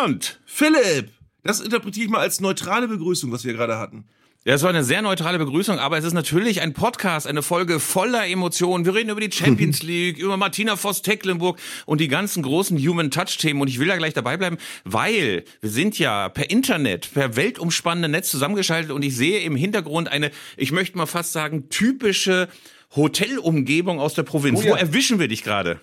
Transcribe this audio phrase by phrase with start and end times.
[0.00, 0.40] Bernd!
[0.44, 1.10] Philipp!
[1.42, 4.04] Das interpretiere ich mal als neutrale Begrüßung, was wir gerade hatten.
[4.44, 7.80] Ja, es war eine sehr neutrale Begrüßung, aber es ist natürlich ein Podcast, eine Folge
[7.80, 8.84] voller Emotionen.
[8.84, 13.60] Wir reden über die Champions League, über Martina Voss-Tecklenburg und die ganzen großen Human Touch-Themen.
[13.60, 18.12] Und ich will da gleich dabei bleiben, weil wir sind ja per Internet, per weltumspannenden
[18.12, 22.48] Netz zusammengeschaltet und ich sehe im Hintergrund eine, ich möchte mal fast sagen, typische
[22.94, 24.60] Hotelumgebung aus der Provinz.
[24.60, 24.70] Oh ja.
[24.72, 25.80] Wo erwischen wir dich gerade?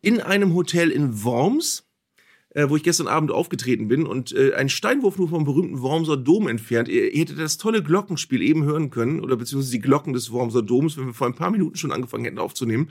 [0.00, 1.89] In einem Hotel in Worms
[2.54, 6.16] äh, wo ich gestern Abend aufgetreten bin und äh, ein Steinwurf nur vom berühmten Wormser
[6.16, 6.88] Dom entfernt.
[6.88, 10.62] Ihr, ihr hättet das tolle Glockenspiel eben hören können oder beziehungsweise die Glocken des Wormser
[10.62, 12.90] Doms, wenn wir vor ein paar Minuten schon angefangen hätten aufzunehmen.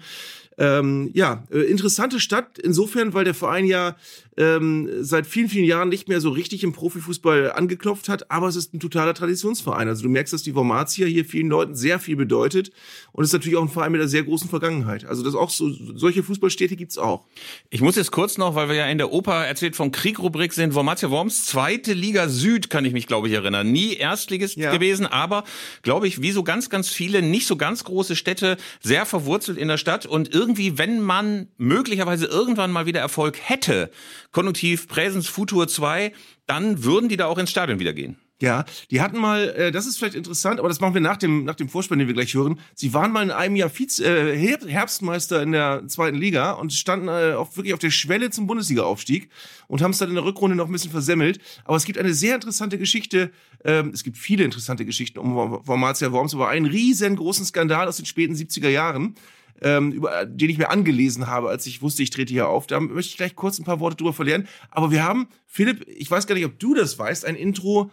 [0.60, 3.96] Ähm, ja, äh, interessante Stadt insofern, weil der Verein ja
[4.36, 8.58] ähm, seit vielen, vielen Jahren nicht mehr so richtig im Profifußball angeklopft hat, aber es
[8.58, 9.88] ist ein totaler Traditionsverein.
[9.88, 12.72] Also du merkst, dass die Wormatia hier vielen Leuten sehr viel bedeutet
[13.14, 15.06] und es ist natürlich auch ein Verein mit einer sehr großen Vergangenheit.
[15.06, 17.26] Also das auch so, solche Fußballstädte gibt's auch.
[17.70, 20.74] Ich muss jetzt kurz noch, weil wir ja in der Oper erzählt vom Krieg-Rubrik sind,
[20.74, 23.72] Wormatia Worms, zweite Liga Süd, kann ich mich glaube ich erinnern.
[23.72, 24.74] Nie Erstligist ja.
[24.74, 25.46] gewesen, aber
[25.84, 29.70] glaube ich, wie so ganz, ganz viele nicht so ganz große Städte, sehr verwurzelt in
[29.70, 33.92] der Stadt und irgendwie irgendwie, wenn man möglicherweise irgendwann mal wieder Erfolg hätte,
[34.32, 36.12] Konjunktiv, Präsens, Futur 2,
[36.48, 38.18] dann würden die da auch ins Stadion wieder gehen.
[38.42, 41.44] Ja, die hatten mal, äh, das ist vielleicht interessant, aber das machen wir nach dem,
[41.44, 42.60] nach dem Vorspann, den wir gleich hören.
[42.74, 47.10] Sie waren mal in einem Jahr Vize, äh, Herbstmeister in der zweiten Liga und standen
[47.10, 49.30] äh, auch wirklich auf der Schwelle zum Bundesliga-Aufstieg
[49.68, 51.40] und haben es dann in der Rückrunde noch ein bisschen versemmelt.
[51.66, 53.32] Aber es gibt eine sehr interessante Geschichte,
[53.66, 58.06] ähm, es gibt viele interessante Geschichten um Wormatia Worms, aber einen riesengroßen Skandal aus den
[58.06, 59.16] späten 70er Jahren
[59.62, 62.68] ähm, über, den ich mir angelesen habe, als ich wusste, ich trete hier auf.
[62.68, 64.48] Da möchte ich gleich kurz ein paar Worte drüber verlieren.
[64.70, 67.92] Aber wir haben, Philipp, ich weiß gar nicht, ob du das weißt, ein Intro,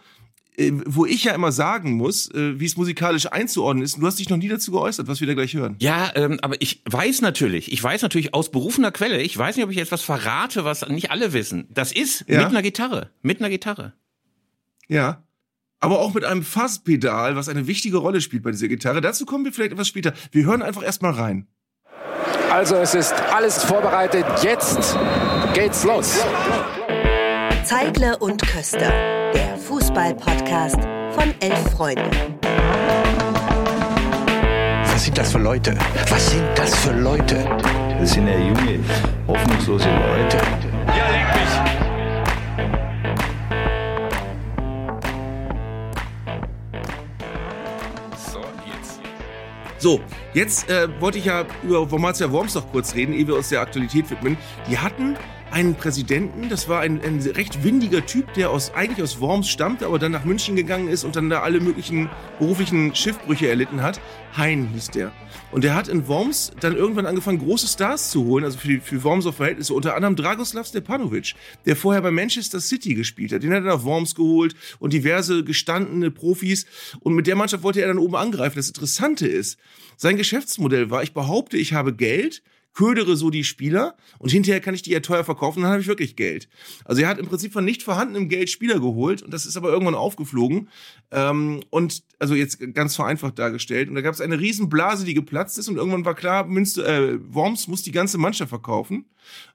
[0.57, 3.97] äh, wo ich ja immer sagen muss, äh, wie es musikalisch einzuordnen ist.
[3.97, 5.75] Du hast dich noch nie dazu geäußert, was wir da gleich hören.
[5.79, 9.65] Ja, ähm, aber ich weiß natürlich, ich weiß natürlich aus berufener Quelle, ich weiß nicht,
[9.65, 11.67] ob ich jetzt was verrate, was nicht alle wissen.
[11.69, 12.39] Das ist ja.
[12.39, 13.11] mit einer Gitarre.
[13.21, 13.93] Mit einer Gitarre.
[14.87, 15.23] Ja
[15.79, 19.01] aber auch mit einem Fasspedal, was eine wichtige Rolle spielt bei dieser Gitarre.
[19.01, 20.13] Dazu kommen wir vielleicht etwas später.
[20.31, 21.47] Wir hören einfach erstmal rein.
[22.57, 24.25] Also es ist alles vorbereitet.
[24.41, 24.97] Jetzt
[25.53, 26.25] geht's los.
[27.63, 28.91] Zeigler und Köster,
[29.31, 30.79] der Fußball-Podcast
[31.11, 32.09] von elf Freunden.
[34.85, 35.75] Was sind das für Leute?
[36.09, 37.45] Was sind das für Leute?
[37.99, 38.79] Das sind ja junge,
[39.27, 40.37] hoffnungslose Leute.
[40.87, 41.36] Ja,
[49.87, 50.01] So,
[50.33, 53.61] jetzt äh, wollte ich ja über Wormatia Worms noch kurz reden, ehe wir uns der
[53.61, 54.35] Aktualität widmen.
[54.69, 55.15] Die hatten
[55.57, 59.87] einen Präsidenten, das war ein, ein recht windiger Typ, der aus, eigentlich aus Worms stammte,
[59.87, 63.99] aber dann nach München gegangen ist und dann da alle möglichen beruflichen Schiffbrüche erlitten hat.
[64.37, 65.11] Hein hieß der.
[65.51, 68.79] Und der hat in Worms dann irgendwann angefangen, große Stars zu holen, also für, die,
[68.79, 71.33] für Wormser Verhältnisse, unter anderem Dragoslav Stepanovic,
[71.65, 73.41] der vorher bei Manchester City gespielt hat.
[73.41, 76.67] Den hat er nach Worms geholt und diverse gestandene Profis.
[76.99, 78.57] Und mit der Mannschaft wollte er dann oben angreifen.
[78.57, 79.57] Das Interessante ist,
[79.95, 82.43] sein Geschäftsmodell war, ich behaupte, ich habe Geld,
[82.73, 85.87] ködere so die Spieler und hinterher kann ich die ja teuer verkaufen, dann habe ich
[85.87, 86.47] wirklich Geld.
[86.85, 89.69] Also er hat im Prinzip von nicht vorhandenem Geld Spieler geholt und das ist aber
[89.69, 90.69] irgendwann aufgeflogen
[91.11, 95.15] ähm, und also jetzt ganz vereinfacht dargestellt und da gab es eine riesen Blase, die
[95.15, 99.05] geplatzt ist und irgendwann war klar, Münster, äh, Worms muss die ganze Mannschaft verkaufen,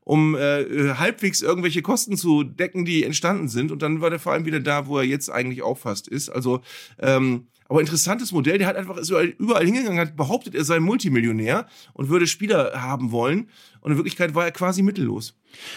[0.00, 4.46] um äh, halbwegs irgendwelche Kosten zu decken, die entstanden sind und dann war der Verein
[4.46, 6.28] wieder da, wo er jetzt eigentlich auch fast ist.
[6.28, 6.60] Also
[6.98, 11.66] ähm, aber interessantes Modell, der hat einfach ist überall hingegangen, hat behauptet, er sei Multimillionär
[11.94, 13.48] und würde Spieler haben wollen.
[13.82, 15.34] Und in Wirklichkeit war er quasi mittellos.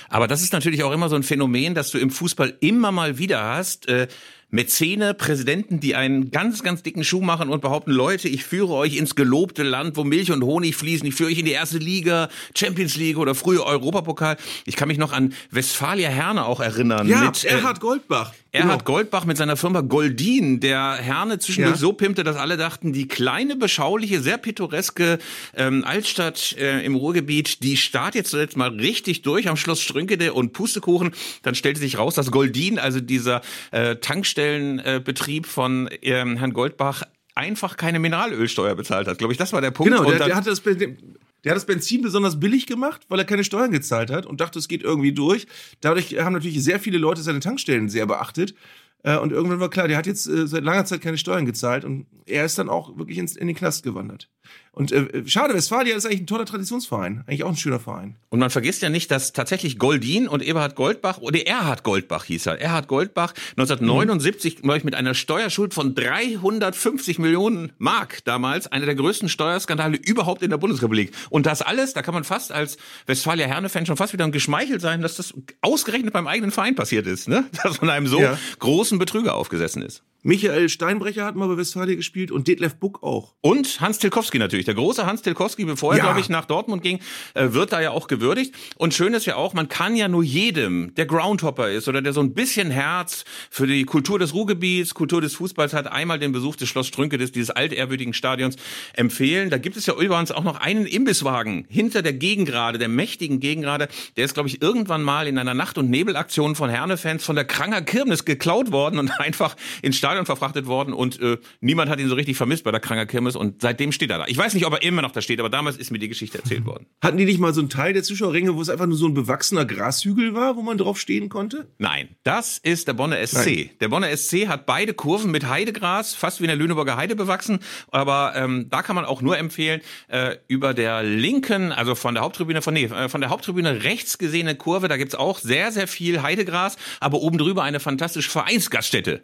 [0.10, 3.18] Aber das ist natürlich auch immer so ein Phänomen, dass du im Fußball immer mal
[3.18, 3.88] wieder hast.
[3.88, 4.08] Äh,
[4.52, 8.96] Mäzene, Präsidenten, die einen ganz, ganz dicken Schuh machen und behaupten, Leute, ich führe euch
[8.96, 11.06] ins gelobte Land, wo Milch und Honig fließen.
[11.08, 14.38] Ich führe euch in die erste Liga, Champions League oder frühe Europapokal.
[14.66, 17.08] Ich kann mich noch an Westfalia Herne auch erinnern.
[17.08, 18.34] Ja, mit, äh, Erhard Goldbach.
[18.52, 18.98] Erhard genau.
[18.98, 21.82] Goldbach mit seiner Firma Goldin, der Herne zwischendurch ja.
[21.82, 25.20] so pimpte, dass alle dachten, die kleine, beschauliche, sehr pittoreske
[25.56, 30.34] ähm, Altstadt äh, im Ruhrgebiet, die startet jetzt jetzt mal richtig durch am Schloss Strünkede
[30.34, 31.12] und Pustekuchen.
[31.44, 33.42] Dann stellte sich raus, dass Goldin, also dieser
[33.72, 37.04] äh, Tankstellenbetrieb äh, von ähm, Herrn Goldbach,
[37.36, 39.18] einfach keine Mineralölsteuer bezahlt hat.
[39.18, 39.94] Glaube ich, das war der Punkt.
[39.94, 43.46] Genau, der, der hatte das der hat das Benzin besonders billig gemacht, weil er keine
[43.46, 45.48] Steuern gezahlt hat und dachte, es geht irgendwie durch.
[45.80, 48.56] Dadurch haben natürlich sehr viele Leute seine Tankstellen sehr beachtet.
[49.04, 51.86] Äh, und irgendwann war klar, der hat jetzt äh, seit langer Zeit keine Steuern gezahlt
[51.86, 54.30] und er ist dann auch wirklich in den Knast gewandert.
[54.76, 57.24] Und äh, schade, Westfalia ist eigentlich ein toller Traditionsverein.
[57.26, 58.18] Eigentlich auch ein schöner Verein.
[58.30, 62.48] Und man vergisst ja nicht, dass tatsächlich Goldin und Eberhard Goldbach, oder Erhard Goldbach hieß
[62.48, 64.72] er, Erhard Goldbach 1979, mhm.
[64.72, 70.50] ich, mit einer Steuerschuld von 350 Millionen Mark damals, einer der größten Steuerskandale überhaupt in
[70.50, 71.14] der Bundesrepublik.
[71.30, 72.76] Und das alles, da kann man fast als
[73.06, 77.30] Westfalia Herne-Fan schon fast wieder geschmeichelt sein, dass das ausgerechnet beim eigenen Verein passiert ist,
[77.30, 77.46] ne?
[77.64, 78.38] Dass man einem so ja.
[78.60, 80.04] großen Betrüger aufgesessen ist.
[80.28, 83.36] Michael Steinbrecher hat mal bei Westfalia gespielt und Detlef Buck auch.
[83.42, 84.66] Und Hans Tilkowski natürlich.
[84.66, 86.04] Der große Hans Tilkowski, bevor er, ja.
[86.06, 86.98] glaube ich, nach Dortmund ging,
[87.36, 88.56] äh, wird da ja auch gewürdigt.
[88.76, 92.12] Und schön ist ja auch, man kann ja nur jedem, der Groundhopper ist oder der
[92.12, 96.32] so ein bisschen Herz für die Kultur des Ruhrgebiets, Kultur des Fußballs hat, einmal den
[96.32, 98.56] Besuch des Schloss Strünke, des, dieses altehrwürdigen Stadions
[98.94, 99.52] empfehlen.
[99.52, 103.90] Da gibt es ja übrigens auch noch einen Imbisswagen hinter der Gegengrade, der mächtigen Gegengrade.
[104.18, 107.46] Der ist, glaube ich, irgendwann mal in einer Nacht- und Nebelaktion von Herne-Fans von der
[107.46, 112.00] Kranger Kirmes geklaut worden und einfach ins Stadion Stadion verfrachtet worden und äh, niemand hat
[112.00, 114.26] ihn so richtig vermisst bei der Kranker Kirmes und seitdem steht er da.
[114.28, 116.38] Ich weiß nicht, ob er immer noch da steht, aber damals ist mir die Geschichte
[116.38, 116.86] erzählt worden.
[117.02, 119.14] Hatten die nicht mal so einen Teil der Zuschauerränge, wo es einfach nur so ein
[119.14, 121.68] bewachsener Grashügel war, wo man drauf stehen konnte?
[121.78, 123.46] Nein, das ist der Bonner SC.
[123.46, 123.70] Nein.
[123.82, 127.60] Der Bonner SC hat beide Kurven mit Heidegras, fast wie in der Lüneburger Heide bewachsen,
[127.92, 132.24] aber ähm, da kann man auch nur empfehlen, äh, über der linken, also von der
[132.24, 135.88] Haupttribüne, von, nee, äh, von der Haupttribüne rechts gesehene Kurve, da gibt's auch sehr, sehr
[135.88, 139.24] viel Heidegras, aber oben drüber eine fantastische Vereinsgaststätte.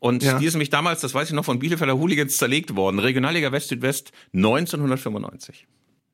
[0.00, 0.38] Und ja.
[0.38, 2.98] die ist nämlich damals, das weiß ich noch, von Bielefelder Hooligans zerlegt worden.
[2.98, 5.66] Regionalliga West-Südwest 1995.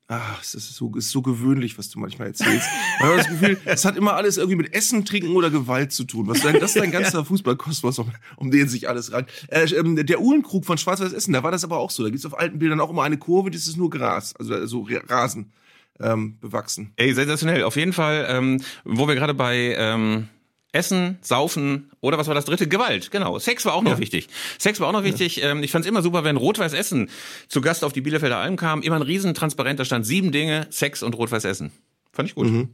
[0.09, 2.67] Ach, das ist so, ist so gewöhnlich, was du manchmal erzählst.
[3.01, 6.05] Man hat das Gefühl, es hat immer alles irgendwie mit Essen, Trinken oder Gewalt zu
[6.05, 6.27] tun.
[6.27, 9.31] Was, das ist ein ganzer Fußballkosmos, um, um den sich alles rankt.
[9.49, 12.03] Äh, ähm, der Uhlenkrug von Schwarz-Weiß Essen, da war das aber auch so.
[12.03, 14.87] Da gibt's auf alten Bildern auch immer eine Kurve, das ist nur Gras, also so
[15.09, 15.51] Rasen
[15.99, 16.93] ähm, bewachsen.
[16.95, 17.63] Ey, sensationell.
[17.63, 20.29] Auf jeden Fall, ähm, wo wir gerade bei ähm,
[20.77, 22.67] Essen, Saufen oder was war das dritte?
[22.67, 23.39] Gewalt, genau.
[23.39, 23.99] Sex war auch noch ja.
[23.99, 24.27] wichtig.
[24.59, 25.37] Sex war auch noch wichtig.
[25.37, 25.51] Ja.
[25.51, 27.09] Ähm, ich fand es immer super, wenn Rot-Weiß Essen
[27.47, 28.81] zu Gast auf die Bielefelder Alm kam.
[28.81, 31.71] Immer ein Riesentransparent, da stand sieben Dinge, Sex und Rot-Weiß Essen.
[32.13, 32.47] Fand ich gut.
[32.47, 32.69] Mhm.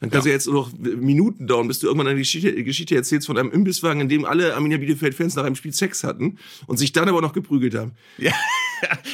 [0.00, 0.30] Dann kann es ja.
[0.30, 0.34] ja.
[0.34, 4.00] jetzt nur noch Minuten dauern, bis du irgendwann eine Geschichte, Geschichte erzählst von einem Imbisswagen,
[4.00, 7.32] in dem alle Arminia Bielefeld-Fans nach einem Spiel Sex hatten und sich dann aber noch
[7.32, 7.92] geprügelt haben.
[8.18, 8.32] Ja.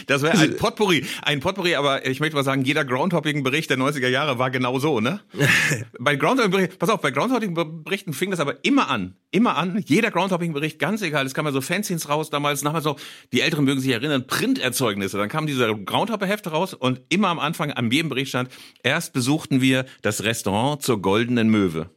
[0.06, 1.05] Das wäre ein Potpourri.
[1.23, 5.00] Ein Potpourri, aber ich möchte mal sagen, jeder Groundhopping-Bericht der 90er Jahre war genau so,
[5.00, 5.20] ne?
[5.99, 9.17] bei Groundhopping-Berichten, pass auf, bei Groundhopping-Berichten fing das aber immer an.
[9.31, 9.82] Immer an.
[9.87, 11.26] Jeder Groundhopping-Bericht, ganz egal.
[11.26, 12.97] Es kamen so Fanzines raus damals, damals so,
[13.32, 15.19] die Älteren mögen sich erinnern, Printerzeugnisse.
[15.19, 18.50] Dann kamen diese Groundhopper-Hefte raus und immer am Anfang, an jedem Bericht stand,
[18.82, 21.91] erst besuchten wir das Restaurant zur Goldenen Möwe.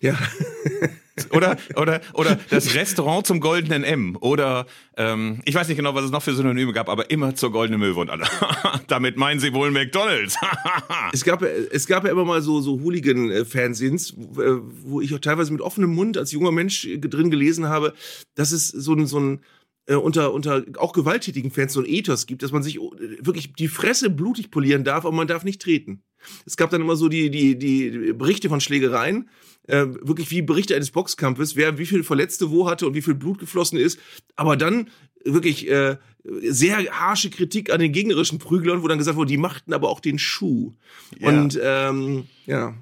[0.00, 0.18] Ja.
[1.30, 4.66] oder oder oder das Restaurant zum goldenen M oder
[4.96, 7.82] ähm, ich weiß nicht genau, was es noch für Synonyme gab, aber immer zur goldenen
[8.08, 8.24] alle.
[8.88, 10.36] Damit meinen sie wohl McDonald's.
[11.12, 15.52] es gab es gab ja immer mal so so Hooligan Fanzines, wo ich auch teilweise
[15.52, 17.94] mit offenem Mund als junger Mensch drin gelesen habe,
[18.34, 19.40] dass es so ein so ein
[19.86, 22.78] äh, unter, unter auch gewalttätigen Fans so ein Ethos gibt, dass man sich
[23.20, 26.02] wirklich die Fresse blutig polieren darf, aber man darf nicht treten.
[26.46, 29.28] Es gab dann immer so die, die, die Berichte von Schlägereien,
[29.66, 33.14] äh, wirklich wie Berichte eines Boxkampfes, wer wie viel Verletzte wo hatte und wie viel
[33.14, 33.98] Blut geflossen ist,
[34.36, 34.88] aber dann
[35.24, 39.72] wirklich äh, sehr harsche Kritik an den gegnerischen Prüglern, wo dann gesagt wurde, die machten
[39.72, 40.74] aber auch den Schuh.
[41.18, 41.28] Ja.
[41.28, 42.74] Und ähm, ja.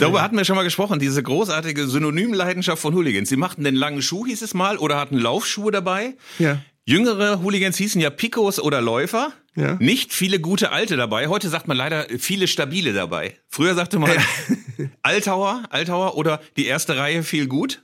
[0.00, 3.28] Darüber hatten wir schon mal gesprochen, diese großartige Synonymleidenschaft von Hooligans.
[3.28, 6.16] Sie machten den langen Schuh, hieß es mal, oder hatten Laufschuhe dabei.
[6.38, 6.60] Ja.
[6.84, 9.32] Jüngere Hooligans hießen ja Picos oder Läufer.
[9.54, 9.76] Ja.
[9.80, 11.28] Nicht viele gute Alte dabei.
[11.28, 13.36] Heute sagt man leider viele stabile dabei.
[13.48, 14.10] Früher sagte man
[15.02, 17.82] Altauer, Altauer oder die erste Reihe viel gut.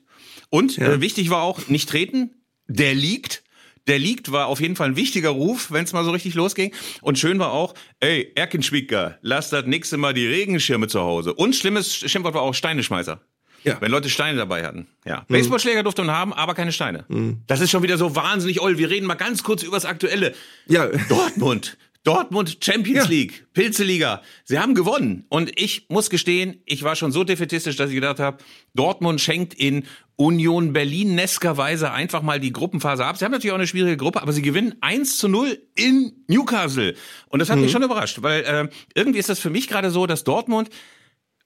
[0.48, 0.86] Und ja.
[0.86, 2.30] äh, wichtig war auch nicht treten.
[2.68, 3.42] Der liegt.
[3.86, 6.72] Der liegt war auf jeden Fall ein wichtiger Ruf, wenn es mal so richtig losging.
[7.02, 11.34] Und schön war auch, ey, Erkenschwicker, lass das nächste Mal die Regenschirme zu Hause.
[11.34, 13.20] Und schlimmes Schimpfwort war auch Steineschmeißer.
[13.66, 13.80] Ja.
[13.80, 14.86] Wenn Leute Steine dabei hatten.
[15.04, 15.24] Ja.
[15.28, 15.34] Mhm.
[15.34, 17.04] Baseballschläger durfte man haben, aber keine Steine.
[17.08, 17.42] Mhm.
[17.48, 18.78] Das ist schon wieder so wahnsinnig oll.
[18.78, 20.34] Wir reden mal ganz kurz über das Aktuelle.
[20.68, 20.86] Ja.
[21.08, 21.76] Dortmund.
[22.06, 23.10] Dortmund Champions ja.
[23.10, 24.22] League, Pilzeliga.
[24.44, 25.24] Sie haben gewonnen.
[25.28, 28.38] Und ich muss gestehen, ich war schon so defetistisch, dass ich gedacht habe,
[28.74, 29.84] Dortmund schenkt in
[30.14, 33.16] Union Berlin neskerweise einfach mal die Gruppenphase ab.
[33.16, 36.94] Sie haben natürlich auch eine schwierige Gruppe, aber sie gewinnen 1 zu 0 in Newcastle.
[37.28, 37.62] Und das hat mhm.
[37.62, 40.70] mich schon überrascht, weil äh, irgendwie ist das für mich gerade so, dass Dortmund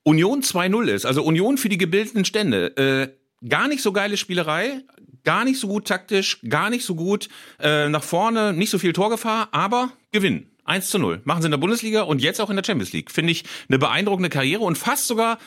[0.02, 2.76] Union 2-0 ist, also Union für die gebildeten Stände.
[2.76, 4.82] Äh, gar nicht so geile Spielerei,
[5.24, 8.92] gar nicht so gut taktisch, gar nicht so gut äh, nach vorne, nicht so viel
[8.92, 10.49] Torgefahr, aber gewinnen.
[10.70, 11.20] 1 zu 0.
[11.24, 13.10] Machen sie in der Bundesliga und jetzt auch in der Champions League.
[13.10, 15.38] Finde ich eine beeindruckende Karriere und fast sogar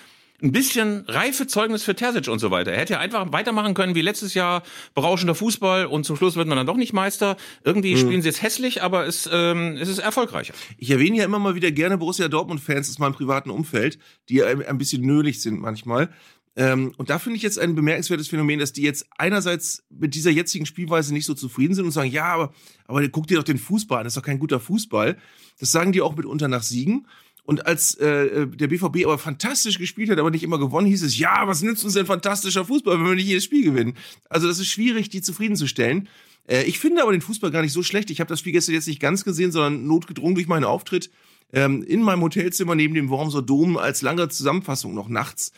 [0.42, 2.72] ein bisschen Reifezeugnis für Terzic und so weiter.
[2.72, 4.63] Er hätte ja einfach weitermachen können wie letztes Jahr,
[4.94, 7.38] berauschender Fußball und zum Schluss wird man dann doch nicht Meister.
[7.63, 8.00] Irgendwie mhm.
[8.00, 10.53] spielen sie jetzt hässlich, aber es, ähm, es ist erfolgreicher.
[10.77, 14.65] Ich erwähne ja immer mal wieder gerne Borussia Dortmund-Fans aus meinem privaten Umfeld, die ein,
[14.65, 16.10] ein bisschen nölig sind manchmal.
[16.56, 20.30] Ähm, und da finde ich jetzt ein bemerkenswertes Phänomen, dass die jetzt einerseits mit dieser
[20.30, 22.54] jetzigen Spielweise nicht so zufrieden sind und sagen, ja, aber,
[22.86, 25.18] aber guck dir doch den Fußball an, das ist doch kein guter Fußball.
[25.60, 27.08] Das sagen die auch mitunter nach Siegen.
[27.46, 31.18] Und als äh, der BVB aber fantastisch gespielt hat, aber nicht immer gewonnen, hieß es,
[31.18, 33.98] ja, was nützt uns denn fantastischer Fußball, wenn wir nicht jedes Spiel gewinnen?
[34.30, 36.08] Also das ist schwierig, die zufriedenzustellen.
[36.48, 38.12] Äh, ich finde aber den Fußball gar nicht so schlecht.
[38.12, 41.10] Ich habe das Spiel gestern jetzt nicht ganz gesehen, sondern notgedrungen durch meinen Auftritt
[41.52, 45.52] ähm, in meinem Hotelzimmer neben dem Wormser Dom als lange Zusammenfassung noch nachts.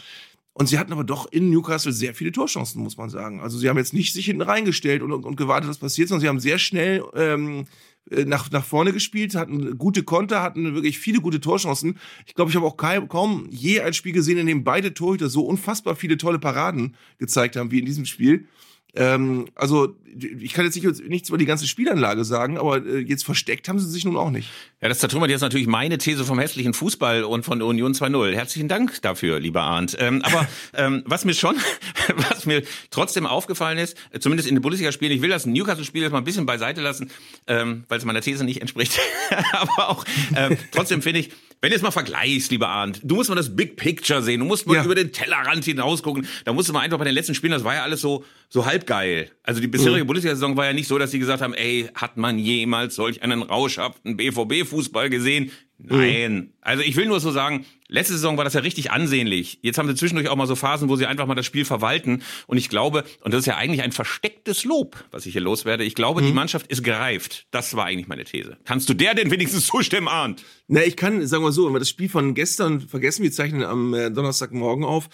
[0.58, 3.42] Und sie hatten aber doch in Newcastle sehr viele Torchancen, muss man sagen.
[3.42, 6.22] Also sie haben jetzt nicht sich hinten reingestellt und, und, und gewartet, was passiert, sondern
[6.22, 7.66] sie haben sehr schnell ähm,
[8.10, 12.00] äh, nach, nach vorne gespielt, hatten gute Konter, hatten wirklich viele gute Torchancen.
[12.26, 15.28] Ich glaube, ich habe auch kaum, kaum je ein Spiel gesehen, in dem beide Torhüter
[15.28, 18.48] so unfassbar viele tolle Paraden gezeigt haben wie in diesem Spiel.
[18.96, 23.26] Ähm, also ich kann jetzt nicht, nichts über die ganze Spielanlage sagen, aber äh, jetzt
[23.26, 24.50] versteckt haben sie sich nun auch nicht.
[24.82, 28.34] Ja, das zertrümmert jetzt natürlich meine These vom hässlichen Fußball und von Union 2.0.
[28.34, 29.98] Herzlichen Dank dafür, lieber Arndt.
[30.00, 31.56] Ähm, aber ähm, was mir schon,
[32.30, 36.20] was mir trotzdem aufgefallen ist, zumindest in den Bundesliga-Spielen, ich will das Newcastle-Spiel jetzt mal
[36.20, 37.10] ein bisschen beiseite lassen,
[37.48, 39.00] ähm, weil es meiner These nicht entspricht.
[39.52, 43.30] aber auch ähm, trotzdem finde ich, wenn du jetzt mal vergleichst, lieber Arndt, du musst
[43.30, 44.84] mal das Big Picture sehen, du musst mal ja.
[44.84, 46.28] über den Tellerrand hinaus gucken.
[46.44, 48.24] Da musst du mal einfach bei den letzten Spielen, das war ja alles so,
[48.56, 49.30] so halbgeil.
[49.44, 50.08] Also die bisherige mhm.
[50.08, 53.44] Bundesliga-Saison war ja nicht so, dass sie gesagt haben, ey, hat man jemals solch einen
[53.44, 55.52] rauschhaften BVB-Fußball gesehen?
[55.78, 56.34] Nein.
[56.34, 56.50] Mhm.
[56.62, 59.60] Also ich will nur so sagen, letzte Saison war das ja richtig ansehnlich.
[59.62, 62.24] Jetzt haben sie zwischendurch auch mal so Phasen, wo sie einfach mal das Spiel verwalten.
[62.48, 65.84] Und ich glaube, und das ist ja eigentlich ein verstecktes Lob, was ich hier loswerde,
[65.84, 66.28] ich glaube, mhm.
[66.28, 67.48] die Mannschaft ist gereift.
[67.52, 68.58] Das war eigentlich meine These.
[68.64, 70.44] Kannst du der denn wenigstens zustimmen, Arndt?
[70.68, 73.64] Na, ich kann, sagen wir so, wenn wir das Spiel von gestern vergessen, wir zeichnen
[73.64, 75.10] am äh, Donnerstagmorgen auf,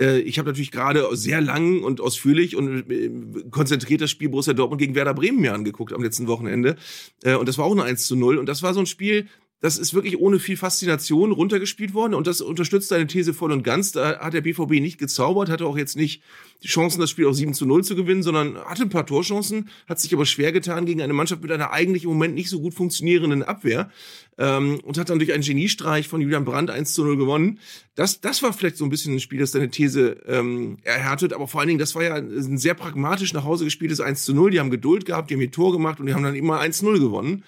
[0.00, 3.10] äh, ich habe natürlich gerade sehr lang und ausführlich und äh,
[3.50, 6.76] konzentriert das Spiel Borussia Dortmund gegen Werder Bremen mir angeguckt am letzten Wochenende.
[7.24, 8.38] Und das war auch eine 1 zu 0.
[8.38, 9.28] Und das war so ein Spiel,
[9.64, 13.62] das ist wirklich ohne viel Faszination runtergespielt worden und das unterstützt deine These voll und
[13.62, 13.92] ganz.
[13.92, 16.20] Da hat der BVB nicht gezaubert, hatte auch jetzt nicht
[16.62, 19.70] die Chancen, das Spiel auf 7 zu 0 zu gewinnen, sondern hatte ein paar Torchancen,
[19.88, 22.60] hat sich aber schwer getan gegen eine Mannschaft mit einer eigentlich im Moment nicht so
[22.60, 23.88] gut funktionierenden Abwehr
[24.36, 27.58] ähm, und hat dann durch einen Geniestreich von Julian Brandt 1 zu 0 gewonnen.
[27.94, 31.48] Das, das war vielleicht so ein bisschen ein Spiel, das deine These ähm, erhärtet, aber
[31.48, 34.50] vor allen Dingen, das war ja ein sehr pragmatisch nach Hause gespieltes 1 zu 0.
[34.50, 36.82] Die haben Geduld gehabt, die haben ihr Tor gemacht und die haben dann immer 1
[36.82, 37.44] 0 gewonnen.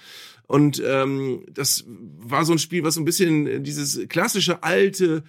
[0.46, 5.24] Und ähm, das war so ein Spiel, was so ein bisschen dieses klassische alte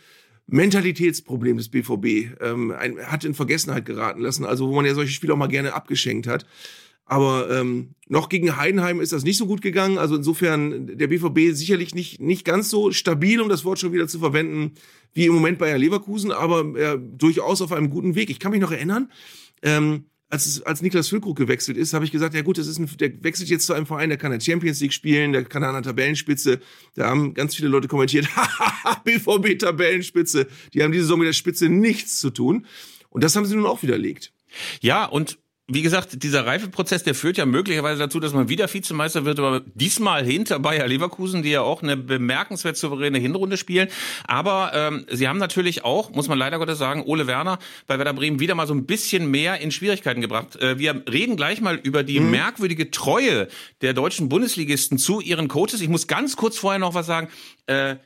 [0.47, 4.45] Mentalitätsproblem des BVB ähm, ein, hat in Vergessenheit geraten lassen.
[4.45, 6.45] Also wo man ja solche Spiele auch mal gerne abgeschenkt hat.
[7.09, 9.97] Aber ähm, noch gegen Heidenheim ist das nicht so gut gegangen.
[9.97, 14.07] Also insofern der BVB sicherlich nicht, nicht ganz so stabil, um das Wort schon wieder
[14.07, 14.73] zu verwenden,
[15.13, 18.29] wie im Moment bei Leverkusen, aber äh, durchaus auf einem guten Weg.
[18.29, 19.09] Ich kann mich noch erinnern,
[19.63, 22.89] ähm, als, als Niklas Füllkrug gewechselt ist, habe ich gesagt, ja gut, das ist ein,
[22.97, 25.73] der wechselt jetzt zu einem Verein, der kann der Champions League spielen, der kann an
[25.73, 26.59] der Tabellenspitze.
[26.95, 28.27] Da haben ganz viele Leute kommentiert,
[29.05, 30.47] BVB Tabellenspitze.
[30.73, 32.65] Die haben diese Saison mit der Spitze nichts zu tun.
[33.09, 34.33] Und das haben sie nun auch widerlegt.
[34.81, 39.25] Ja, und wie gesagt, dieser Reifeprozess, der führt ja möglicherweise dazu, dass man wieder Vizemeister
[39.25, 43.89] wird, aber diesmal hinter Bayer Leverkusen, die ja auch eine bemerkenswert souveräne Hinrunde spielen.
[44.25, 48.13] Aber ähm, sie haben natürlich auch, muss man leider Gottes sagen, Ole Werner bei Werder
[48.13, 50.55] Bremen wieder mal so ein bisschen mehr in Schwierigkeiten gebracht.
[50.55, 52.31] Äh, wir reden gleich mal über die mhm.
[52.31, 53.49] merkwürdige Treue
[53.81, 55.81] der deutschen Bundesligisten zu ihren Coaches.
[55.81, 57.27] Ich muss ganz kurz vorher noch was sagen.
[57.65, 57.97] Äh,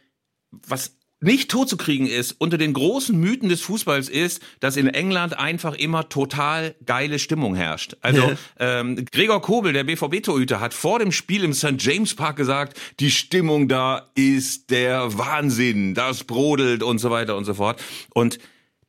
[0.51, 5.75] was nicht totzukriegen ist unter den großen Mythen des Fußballs ist, dass in England einfach
[5.75, 7.95] immer total geile Stimmung herrscht.
[8.01, 11.75] Also ähm, Gregor Kobel, der BVB-Torhüter, hat vor dem Spiel im St.
[11.77, 17.45] James Park gesagt, die Stimmung da ist der Wahnsinn, das brodelt und so weiter und
[17.45, 17.79] so fort.
[18.13, 18.39] Und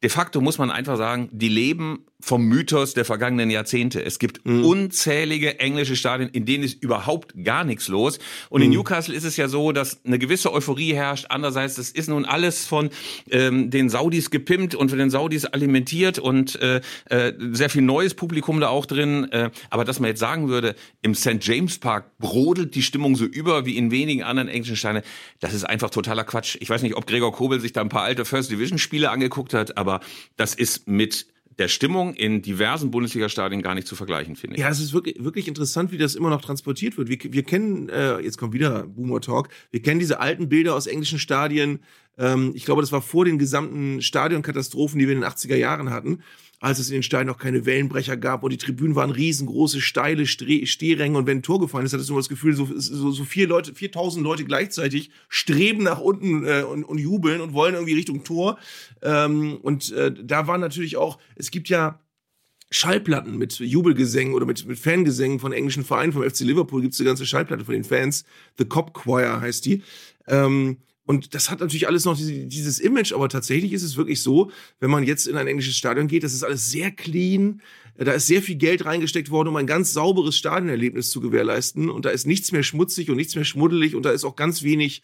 [0.03, 4.03] de facto muss man einfach sagen, die leben vom Mythos der vergangenen Jahrzehnte.
[4.05, 4.65] Es gibt mhm.
[4.65, 8.19] unzählige englische Stadien, in denen ist überhaupt gar nichts los.
[8.49, 8.67] Und mhm.
[8.67, 11.27] in Newcastle ist es ja so, dass eine gewisse Euphorie herrscht.
[11.29, 12.91] Andererseits, das ist nun alles von
[13.31, 18.15] ähm, den Saudis gepimpt und von den Saudis alimentiert und äh, äh, sehr viel neues
[18.15, 19.31] Publikum da auch drin.
[19.33, 21.39] Äh, aber dass man jetzt sagen würde, im St.
[21.41, 25.03] James Park brodelt die Stimmung so über wie in wenigen anderen englischen Stadien,
[25.41, 26.57] das ist einfach totaler Quatsch.
[26.61, 29.55] Ich weiß nicht, ob Gregor Kobel sich da ein paar alte First Division Spiele angeguckt
[29.55, 30.01] hat, aber
[30.37, 31.27] das ist mit
[31.63, 34.63] der Stimmung in diversen Bundesliga-Stadien gar nicht zu vergleichen, finde ich.
[34.63, 37.09] Ja, es ist wirklich, wirklich interessant, wie das immer noch transportiert wird.
[37.09, 40.89] Wir, wir kennen, äh, jetzt kommt wieder Boomer Talk, wir kennen diese alten Bilder aus
[40.89, 41.79] englischen Stadien.
[42.19, 45.91] Ähm, ich glaube, das war vor den gesamten Stadionkatastrophen, die wir in den 80er Jahren
[45.91, 46.19] hatten
[46.63, 50.27] als es in den Steinen noch keine Wellenbrecher gab und die Tribünen waren riesengroße, steile
[50.27, 53.49] Stehränge und wenn ein Tor gefallen ist, hattest du das Gefühl, so, so, so vier
[53.49, 58.23] Leute, 4000 Leute gleichzeitig streben nach unten äh, und, und jubeln und wollen irgendwie Richtung
[58.23, 58.59] Tor.
[59.03, 61.99] Ähm, und äh, da war natürlich auch, es gibt ja
[62.71, 67.09] Schallplatten mit Jubelgesängen oder mit, mit Fangesängen von englischen Vereinen, vom FC Liverpool gibt's eine
[67.09, 68.25] ganze Schallplatte von den Fans.
[68.57, 69.83] The Cop Choir heißt die.
[70.29, 74.23] Ähm, Und das hat natürlich alles noch diese, dieses Image, aber tatsächlich ist es wirklich
[74.23, 77.61] so, wenn man jetzt in ein englisches Stadion geht, das ist alles sehr clean.
[77.97, 81.91] Da ist sehr viel Geld reingesteckt worden, um ein ganz sauberes Stadionerlebnis zu gewährleisten.
[81.91, 84.63] Und da ist nichts mehr schmutzig und nichts mehr schmuddelig und da ist auch ganz
[84.63, 85.03] wenig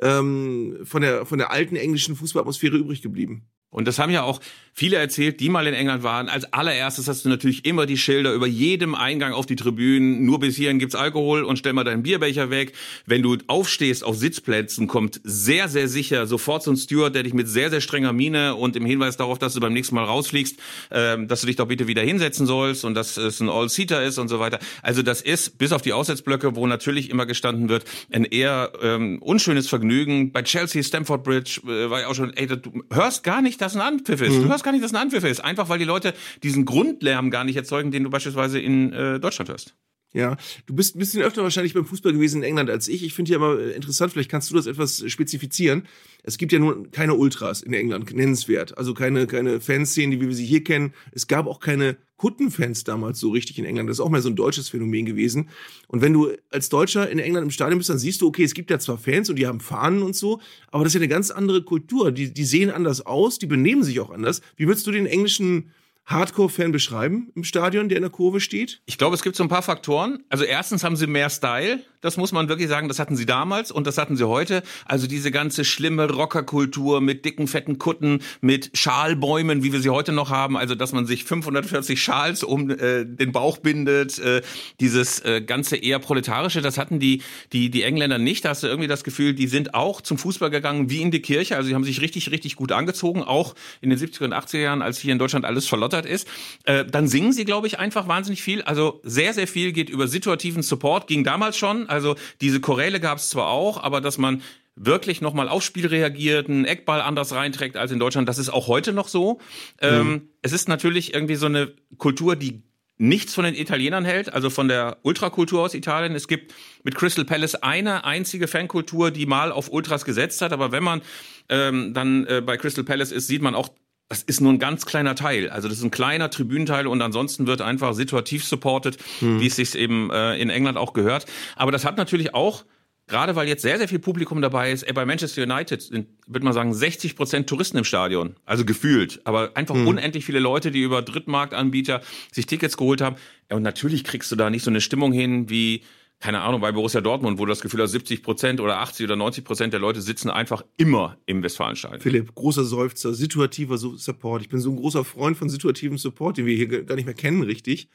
[0.00, 3.46] ähm, von, der, von der alten englischen Fußballatmosphäre übrig geblieben.
[3.70, 4.40] Und das haben ja auch
[4.72, 6.28] viele erzählt, die mal in England waren.
[6.28, 10.24] Als allererstes hast du natürlich immer die Schilder über jedem Eingang auf die Tribünen.
[10.24, 12.72] Nur bis hierhin gibt's Alkohol und stell mal deinen Bierbecher weg.
[13.06, 17.34] Wenn du aufstehst auf Sitzplätzen, kommt sehr, sehr sicher sofort so ein Steward, der dich
[17.34, 20.58] mit sehr, sehr strenger Miene und im Hinweis darauf, dass du beim nächsten Mal rausfliegst,
[20.90, 24.18] ähm, dass du dich doch bitte wieder hinsetzen sollst und dass es ein All-Seater ist
[24.18, 24.58] und so weiter.
[24.82, 29.18] Also das ist, bis auf die Aussetzblöcke, wo natürlich immer gestanden wird, ein eher ähm,
[29.20, 30.32] unschönes Vergnügen.
[30.32, 33.74] Bei Chelsea, Stamford Bridge äh, war ja auch schon, ey, du hörst gar nicht, dass
[33.74, 34.32] ein Anpfiff ist.
[34.32, 34.42] Mhm.
[34.42, 35.40] Du hörst gar nicht, dass ein Anpfiff ist.
[35.40, 39.48] Einfach weil die Leute diesen Grundlärm gar nicht erzeugen, den du beispielsweise in äh, Deutschland
[39.48, 39.74] hörst.
[40.12, 40.36] Ja,
[40.66, 43.04] du bist ein bisschen öfter wahrscheinlich beim Fußball gewesen in England als ich.
[43.04, 45.86] Ich finde ja immer interessant, vielleicht kannst du das etwas spezifizieren.
[46.24, 48.76] Es gibt ja nun keine Ultras in England, nennenswert.
[48.76, 50.94] Also keine, keine Fanszenen, wie wir sie hier kennen.
[51.12, 53.88] Es gab auch keine Kuttenfans damals so richtig in England.
[53.88, 55.48] Das ist auch mal so ein deutsches Phänomen gewesen.
[55.86, 58.52] Und wenn du als Deutscher in England im Stadion bist, dann siehst du, okay, es
[58.52, 60.40] gibt ja zwar Fans und die haben Fahnen und so,
[60.72, 62.10] aber das ist ja eine ganz andere Kultur.
[62.10, 64.42] Die, die sehen anders aus, die benehmen sich auch anders.
[64.56, 65.70] Wie würdest du den englischen
[66.10, 68.82] Hardcore-Fan beschreiben im Stadion, der in der Kurve steht?
[68.86, 70.24] Ich glaube, es gibt so ein paar Faktoren.
[70.28, 71.80] Also erstens haben sie mehr Style.
[72.00, 72.88] Das muss man wirklich sagen.
[72.88, 74.62] Das hatten sie damals und das hatten sie heute.
[74.86, 80.10] Also diese ganze schlimme Rockerkultur mit dicken, fetten Kutten, mit Schalbäumen, wie wir sie heute
[80.10, 80.56] noch haben.
[80.56, 84.18] Also, dass man sich 540 Schals um äh, den Bauch bindet.
[84.18, 84.42] Äh,
[84.80, 88.44] dieses äh, ganze eher proletarische, das hatten die, die, die Engländer nicht.
[88.44, 91.22] Da hast du irgendwie das Gefühl, die sind auch zum Fußball gegangen wie in die
[91.22, 91.56] Kirche.
[91.56, 93.22] Also, sie haben sich richtig, richtig gut angezogen.
[93.22, 96.26] Auch in den 70er und 80er Jahren, als hier in Deutschland alles verlottert ist.
[96.64, 98.62] Äh, dann singen sie, glaube ich, einfach wahnsinnig viel.
[98.62, 101.06] Also, sehr, sehr viel geht über situativen Support.
[101.06, 104.42] Ging damals schon also diese Choräle gab es zwar auch, aber dass man
[104.76, 108.68] wirklich nochmal aufs Spiel reagiert, einen Eckball anders reinträgt als in Deutschland, das ist auch
[108.68, 109.40] heute noch so.
[109.80, 110.12] Ähm, mhm.
[110.12, 112.62] Ähm, es ist natürlich irgendwie so eine Kultur, die
[112.96, 116.14] nichts von den Italienern hält, also von der Ultrakultur aus Italien.
[116.14, 120.70] Es gibt mit Crystal Palace eine einzige Fankultur, die mal auf Ultras gesetzt hat, aber
[120.70, 121.02] wenn man
[121.48, 123.70] ähm, dann äh, bei Crystal Palace ist, sieht man auch
[124.10, 125.50] das ist nur ein ganz kleiner Teil.
[125.50, 129.40] Also das ist ein kleiner Tribünenteil und ansonsten wird einfach situativ supported, hm.
[129.40, 131.26] wie es sich eben äh, in England auch gehört.
[131.54, 132.64] Aber das hat natürlich auch
[133.06, 136.44] gerade weil jetzt sehr, sehr viel Publikum dabei ist, ey, bei Manchester United sind, würde
[136.44, 138.36] man sagen, 60 Prozent Touristen im Stadion.
[138.46, 139.20] Also gefühlt.
[139.24, 139.86] Aber einfach hm.
[139.86, 142.00] unendlich viele Leute, die über Drittmarktanbieter
[142.32, 143.16] sich Tickets geholt haben.
[143.50, 145.82] Ja, und natürlich kriegst du da nicht so eine Stimmung hin wie
[146.20, 149.16] keine Ahnung, bei Borussia Dortmund, wo du das Gefühl hast, 70 Prozent oder 80 oder
[149.16, 152.02] 90 Prozent der Leute sitzen einfach immer im Westfalenstadion.
[152.02, 154.42] Philipp, großer Seufzer, situativer Support.
[154.42, 157.14] Ich bin so ein großer Freund von situativem Support, den wir hier gar nicht mehr
[157.14, 157.88] kennen, richtig.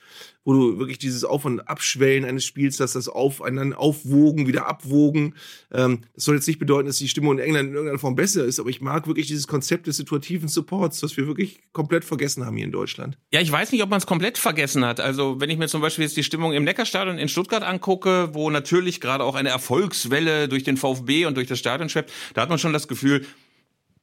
[0.44, 5.36] Wo du wirklich dieses Auf- und Abschwellen eines Spiels hast, das Aufeinander aufwogen, wieder abwogen.
[5.72, 8.44] Ähm, das soll jetzt nicht bedeuten, dass die Stimmung in England in irgendeiner Form besser
[8.44, 12.44] ist, aber ich mag wirklich dieses Konzept des situativen Supports, das wir wirklich komplett vergessen
[12.44, 13.20] haben hier in Deutschland.
[13.32, 15.00] Ja, ich weiß nicht, ob man es komplett vergessen hat.
[15.00, 18.50] Also, wenn ich mir zum Beispiel jetzt die Stimmung im Neckarstadion in Stuttgart angucke, wo
[18.50, 22.50] natürlich gerade auch eine Erfolgswelle durch den VfB und durch das Stadion schwebt, da hat
[22.50, 23.26] man schon das Gefühl,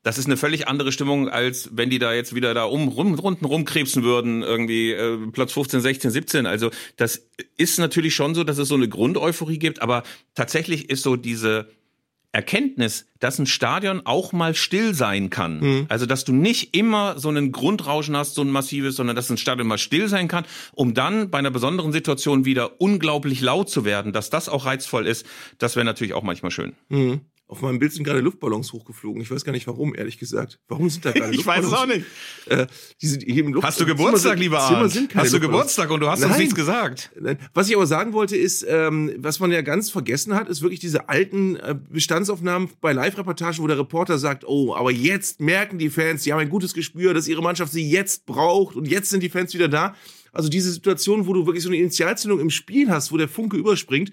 [0.03, 3.15] das ist eine völlig andere Stimmung, als wenn die da jetzt wieder da um, rum,
[3.15, 6.47] runden rumkrebsen würden, irgendwie äh, Platz 15, 16, 17.
[6.47, 10.03] Also das ist natürlich schon so, dass es so eine Grundeuphorie gibt, aber
[10.35, 11.69] tatsächlich ist so diese
[12.33, 15.61] Erkenntnis, dass ein Stadion auch mal still sein kann.
[15.61, 15.87] Mhm.
[15.89, 19.37] Also, dass du nicht immer so einen Grundrauschen hast, so ein massives, sondern dass ein
[19.37, 23.85] Stadion mal still sein kann, um dann bei einer besonderen Situation wieder unglaublich laut zu
[23.85, 25.27] werden, dass das auch reizvoll ist,
[25.59, 26.75] das wäre natürlich auch manchmal schön.
[26.89, 27.21] Mhm.
[27.53, 29.21] Auf meinem Bild sind gerade Luftballons hochgeflogen.
[29.21, 30.59] Ich weiß gar nicht warum, ehrlich gesagt.
[30.69, 32.07] Warum sind da gerade Ich weiß es auch nicht.
[32.47, 32.67] Äh,
[33.03, 35.15] die sind hier im Luft Hast du Geburtstag, lieber Arndt?
[35.15, 36.31] Hast du Geburtstag und du hast Nein.
[36.31, 37.11] uns nichts gesagt?
[37.21, 37.37] Nein.
[37.53, 40.81] Was ich aber sagen wollte ist, ähm, was man ja ganz vergessen hat, ist wirklich
[40.81, 45.91] diese alten äh, Bestandsaufnahmen bei Live-Reportagen, wo der Reporter sagt, oh, aber jetzt merken die
[45.91, 49.23] Fans, die haben ein gutes Gespür, dass ihre Mannschaft sie jetzt braucht und jetzt sind
[49.23, 49.95] die Fans wieder da.
[50.33, 53.59] Also diese Situation, wo du wirklich so eine Initialzündung im Spiel hast, wo der Funke
[53.59, 54.11] überspringt,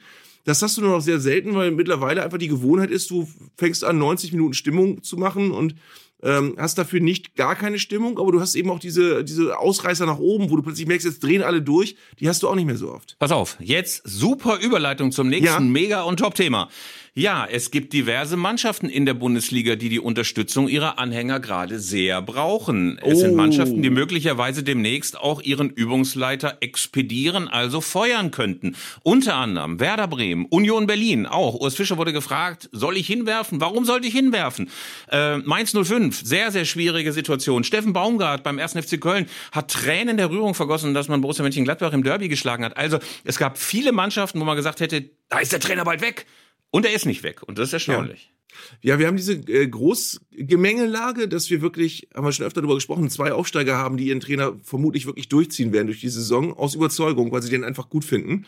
[0.50, 3.84] das hast du nur noch sehr selten, weil mittlerweile einfach die Gewohnheit ist, du fängst
[3.84, 5.76] an, 90 Minuten Stimmung zu machen und
[6.24, 10.06] ähm, hast dafür nicht gar keine Stimmung, aber du hast eben auch diese, diese Ausreißer
[10.06, 12.66] nach oben, wo du plötzlich merkst, jetzt drehen alle durch, die hast du auch nicht
[12.66, 13.16] mehr so oft.
[13.20, 15.72] Pass auf, jetzt super Überleitung zum nächsten ja.
[15.72, 16.70] Mega- und Top-Thema.
[17.20, 22.22] Ja, es gibt diverse Mannschaften in der Bundesliga, die die Unterstützung ihrer Anhänger gerade sehr
[22.22, 22.98] brauchen.
[23.00, 23.20] Es oh.
[23.20, 28.78] sind Mannschaften, die möglicherweise demnächst auch ihren Übungsleiter expedieren, also feuern könnten.
[29.04, 31.56] Unter anderem Werder Bremen, Union Berlin, auch.
[31.56, 33.60] Urs Fischer wurde gefragt, soll ich hinwerfen?
[33.60, 34.70] Warum sollte ich hinwerfen?
[35.12, 37.66] Äh, Mainz 05, sehr, sehr schwierige Situation.
[37.66, 38.76] Steffen Baumgart beim 1.
[38.76, 42.78] FC Köln hat Tränen der Rührung vergossen, dass man Borussia Mönchengladbach im Derby geschlagen hat.
[42.78, 46.26] Also es gab viele Mannschaften, wo man gesagt hätte, da ist der Trainer bald weg.
[46.72, 47.44] Und er ist nicht weg.
[47.44, 48.32] Und das ist erstaunlich.
[48.32, 48.40] Ja.
[48.82, 53.10] Ja, wir haben diese äh, Großgemengelage, dass wir wirklich, haben wir schon öfter darüber gesprochen,
[53.10, 57.32] zwei Aufsteiger haben, die ihren Trainer vermutlich wirklich durchziehen werden durch die Saison aus Überzeugung,
[57.32, 58.46] weil sie den einfach gut finden.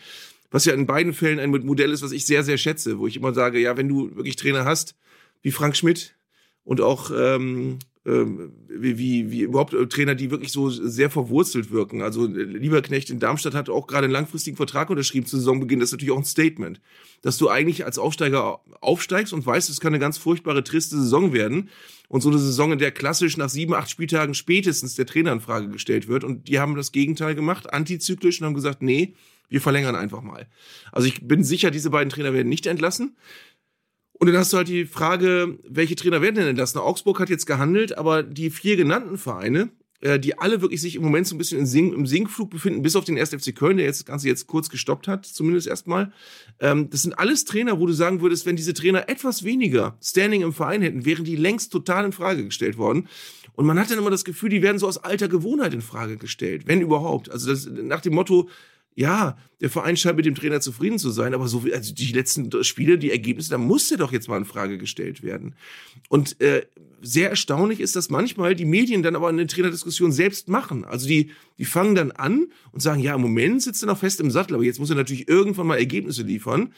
[0.50, 3.16] Was ja in beiden Fällen ein Modell ist, was ich sehr, sehr schätze, wo ich
[3.16, 4.96] immer sage, ja, wenn du wirklich Trainer hast,
[5.40, 6.14] wie Frank Schmidt
[6.64, 12.02] und auch ähm, wie, wie, wie überhaupt äh, Trainer, die wirklich so sehr verwurzelt wirken.
[12.02, 15.78] Also äh, Lieberknecht in Darmstadt hat auch gerade einen langfristigen Vertrag unterschrieben zu Saisonbeginn.
[15.78, 16.80] Das ist natürlich auch ein Statement,
[17.22, 21.32] dass du eigentlich als Aufsteiger aufsteigst und weißt, es kann eine ganz furchtbare, triste Saison
[21.32, 21.70] werden.
[22.08, 25.40] Und so eine Saison, in der klassisch nach sieben, acht Spieltagen spätestens der Trainer in
[25.40, 26.24] Frage gestellt wird.
[26.24, 29.14] Und die haben das Gegenteil gemacht, antizyklisch und haben gesagt, nee,
[29.48, 30.46] wir verlängern einfach mal.
[30.90, 33.16] Also ich bin sicher, diese beiden Trainer werden nicht entlassen.
[34.22, 36.78] Und dann hast du halt die Frage, welche Trainer werden denn entlassen?
[36.80, 41.02] Augsburg hat jetzt gehandelt, aber die vier genannten Vereine, äh, die alle wirklich sich im
[41.02, 43.30] Moment so ein bisschen im, Sink, im Sinkflug befinden, bis auf den 1.
[43.30, 46.12] FC Köln, der jetzt das Ganze jetzt kurz gestoppt hat, zumindest erstmal.
[46.60, 50.42] Ähm, das sind alles Trainer, wo du sagen würdest, wenn diese Trainer etwas weniger Standing
[50.42, 53.08] im Verein hätten, wären die längst total in Frage gestellt worden.
[53.54, 56.16] Und man hat dann immer das Gefühl, die werden so aus alter Gewohnheit in Frage
[56.16, 57.28] gestellt, wenn überhaupt.
[57.28, 58.48] Also das, nach dem Motto,
[58.94, 62.12] ja, der Verein scheint mit dem Trainer zufrieden zu sein, aber so wie, also die
[62.12, 65.54] letzten Spiele, die Ergebnisse, da muss der doch jetzt mal in Frage gestellt werden.
[66.08, 66.66] Und äh,
[67.00, 70.84] sehr erstaunlich ist, dass manchmal die Medien dann aber eine Trainerdiskussion selbst machen.
[70.84, 74.20] Also die, die fangen dann an und sagen, ja, im Moment sitzt er noch fest
[74.20, 76.72] im Sattel, aber jetzt muss er natürlich irgendwann mal Ergebnisse liefern.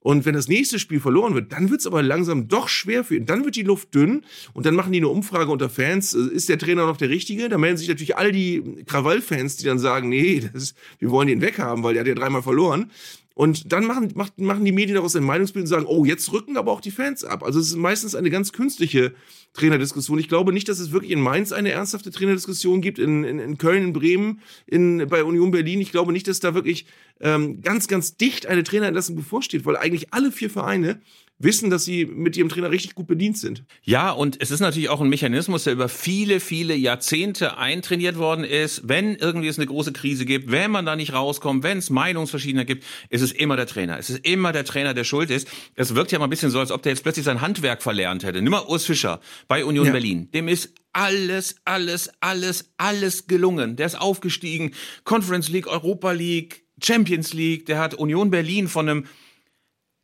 [0.00, 3.16] Und wenn das nächste Spiel verloren wird, dann wird es aber langsam doch schwer für
[3.16, 3.26] ihn.
[3.26, 6.14] Dann wird die Luft dünn und dann machen die eine Umfrage unter Fans.
[6.14, 7.48] Äh, ist der Trainer noch der Richtige?
[7.48, 11.40] Da melden sich natürlich all die Krawallfans, die dann sagen, nee, das, wir wollen ihn
[11.40, 12.90] weghaben, weil der hat ja dreimal verloren.
[13.38, 16.72] Und dann machen, machen die Medien daraus ein Meinungsbild und sagen, oh, jetzt rücken aber
[16.72, 17.44] auch die Fans ab.
[17.44, 19.14] Also es ist meistens eine ganz künstliche
[19.52, 20.18] Trainerdiskussion.
[20.18, 23.56] Ich glaube nicht, dass es wirklich in Mainz eine ernsthafte Trainerdiskussion gibt, in, in, in
[23.56, 25.80] Köln, in Bremen, in, bei Union Berlin.
[25.80, 26.86] Ich glaube nicht, dass da wirklich
[27.20, 31.00] ähm, ganz, ganz dicht eine Trainerentlassung bevorsteht, weil eigentlich alle vier Vereine
[31.38, 33.64] wissen, dass sie mit ihrem Trainer richtig gut bedient sind.
[33.82, 38.44] Ja, und es ist natürlich auch ein Mechanismus, der über viele, viele Jahrzehnte eintrainiert worden
[38.44, 38.82] ist.
[38.84, 42.66] Wenn irgendwie es eine große Krise gibt, wenn man da nicht rauskommt, wenn es Meinungsverschiedenheit
[42.66, 43.98] gibt, ist es immer der Trainer.
[43.98, 45.48] Es ist immer der Trainer, der schuld ist.
[45.74, 48.24] Es wirkt ja mal ein bisschen so, als ob der jetzt plötzlich sein Handwerk verlernt
[48.24, 48.42] hätte.
[48.42, 49.92] Nimm mal Urs Fischer bei Union ja.
[49.92, 50.30] Berlin.
[50.32, 53.76] Dem ist alles, alles, alles, alles gelungen.
[53.76, 54.72] Der ist aufgestiegen.
[55.04, 57.66] Conference League, Europa League, Champions League.
[57.66, 59.04] Der hat Union Berlin von einem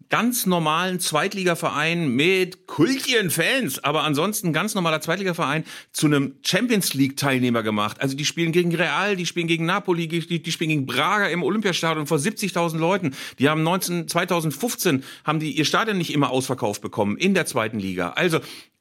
[0.09, 7.17] ganz normalen Zweitligaverein mit kultigen Fans, aber ansonsten ganz normaler Zweitligaverein zu einem Champions League
[7.17, 8.01] Teilnehmer gemacht.
[8.01, 11.43] Also die spielen gegen Real, die spielen gegen Napoli, die, die spielen gegen Braga im
[11.43, 13.15] Olympiastadion vor 70.000 Leuten.
[13.39, 17.79] Die haben 19, 2015 haben die ihr Stadion nicht immer ausverkauft bekommen in der zweiten
[17.79, 18.11] Liga.
[18.11, 18.41] Also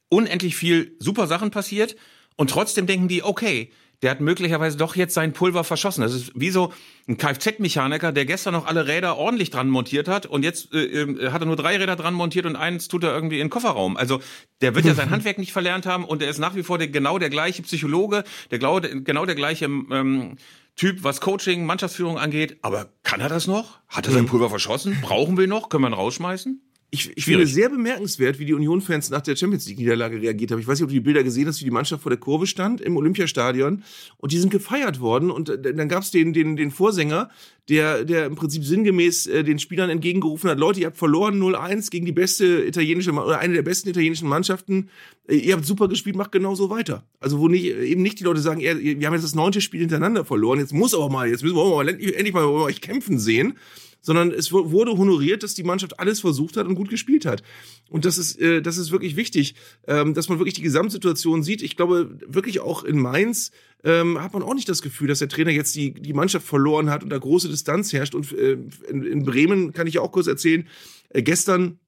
[0.09, 1.95] unendlich viel super Sachen passiert
[2.36, 3.71] und trotzdem denken die, okay,
[4.03, 6.01] der hat möglicherweise doch jetzt sein Pulver verschossen.
[6.01, 6.73] Das ist wie so
[7.07, 11.31] ein Kfz-Mechaniker, der gestern noch alle Räder ordentlich dran montiert hat und jetzt äh, äh,
[11.31, 13.97] hat er nur drei Räder dran montiert und eins tut er irgendwie in den Kofferraum.
[13.97, 14.19] Also
[14.61, 16.89] der wird ja sein Handwerk nicht verlernt haben und er ist nach wie vor der,
[16.89, 20.37] genau der gleiche Psychologe, der genau der gleiche ähm,
[20.75, 22.57] Typ, was Coaching, Mannschaftsführung angeht.
[22.61, 23.79] Aber kann er das noch?
[23.87, 24.97] Hat er sein Pulver verschossen?
[25.01, 25.69] Brauchen wir noch?
[25.69, 26.61] Können wir ihn rausschmeißen?
[26.93, 30.60] Ich, ich finde sehr bemerkenswert, wie die Union-Fans nach der Champions League-Niederlage reagiert haben.
[30.60, 32.45] Ich weiß nicht, ob du die Bilder gesehen hast, wie die Mannschaft vor der Kurve
[32.45, 33.82] stand im Olympiastadion
[34.17, 35.32] und die sind gefeiert worden.
[35.32, 37.32] Und äh, dann gab es den, den, den Vorsänger,
[37.67, 41.89] der, der im Prinzip sinngemäß äh, den Spielern entgegengerufen hat, Leute, ihr habt verloren 0-1
[41.89, 44.89] gegen die beste italienische oder eine der besten italienischen Mannschaften.
[45.27, 47.08] Äh, ihr habt super gespielt, macht genauso weiter.
[47.19, 50.25] Also wo nicht, eben nicht die Leute sagen, wir haben jetzt das neunte Spiel hintereinander
[50.25, 53.56] verloren, jetzt muss aber mal, jetzt müssen wir mal endlich mal euch kämpfen sehen
[54.03, 57.41] sondern es wurde honoriert, dass die Mannschaft alles versucht hat und gut gespielt hat.
[57.89, 59.55] Und das ist, äh, das ist wirklich wichtig,
[59.87, 61.63] ähm, dass man wirklich die Gesamtsituation sieht.
[61.63, 63.51] Ich glaube, wirklich auch in Mainz
[63.83, 66.89] ähm, hat man auch nicht das Gefühl, dass der Trainer jetzt die, die Mannschaft verloren
[66.89, 68.13] hat und da große Distanz herrscht.
[68.13, 68.57] Und äh,
[68.89, 70.67] in, in Bremen kann ich ja auch kurz erzählen,
[71.09, 71.79] äh, gestern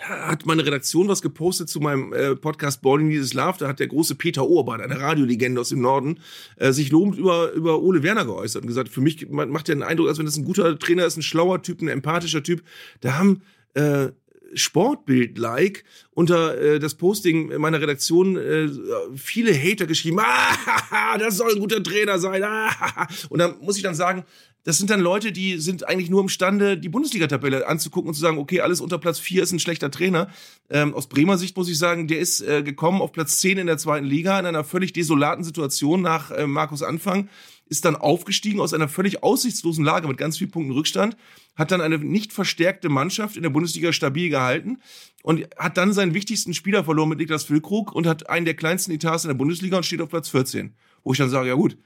[0.00, 3.58] hat meine Redaktion was gepostet zu meinem äh, Podcast Balling Needs Love.
[3.58, 6.20] Da hat der große Peter Urban, eine Radiolegende aus dem Norden,
[6.56, 9.82] äh, sich lobend über, über Ole Werner geäußert und gesagt, für mich macht er den
[9.82, 12.62] Eindruck, als wenn das ein guter Trainer ist, ein schlauer Typ, ein empathischer Typ.
[13.00, 13.42] Da haben
[13.74, 14.08] äh,
[14.54, 18.68] Sportbild-like unter äh, das Posting meiner Redaktion äh,
[19.16, 22.42] viele Hater geschrieben, ah, das soll ein guter Trainer sein.
[22.44, 24.24] Ah, und dann muss ich dann sagen,
[24.64, 28.36] das sind dann Leute, die sind eigentlich nur imstande, die Bundesliga-Tabelle anzugucken und zu sagen,
[28.36, 30.28] okay, alles unter Platz vier ist ein schlechter Trainer.
[30.68, 33.66] Ähm, aus Bremer Sicht muss ich sagen, der ist äh, gekommen auf Platz zehn in
[33.66, 37.30] der zweiten Liga in einer völlig desolaten Situation nach äh, Markus Anfang,
[37.70, 41.16] ist dann aufgestiegen aus einer völlig aussichtslosen Lage mit ganz vielen Punkten Rückstand,
[41.56, 44.78] hat dann eine nicht verstärkte Mannschaft in der Bundesliga stabil gehalten
[45.22, 48.92] und hat dann seinen wichtigsten Spieler verloren mit Niklas Füllkrug und hat einen der kleinsten
[48.92, 50.74] Etats in der Bundesliga und steht auf Platz 14.
[51.04, 51.78] Wo ich dann sage, ja gut,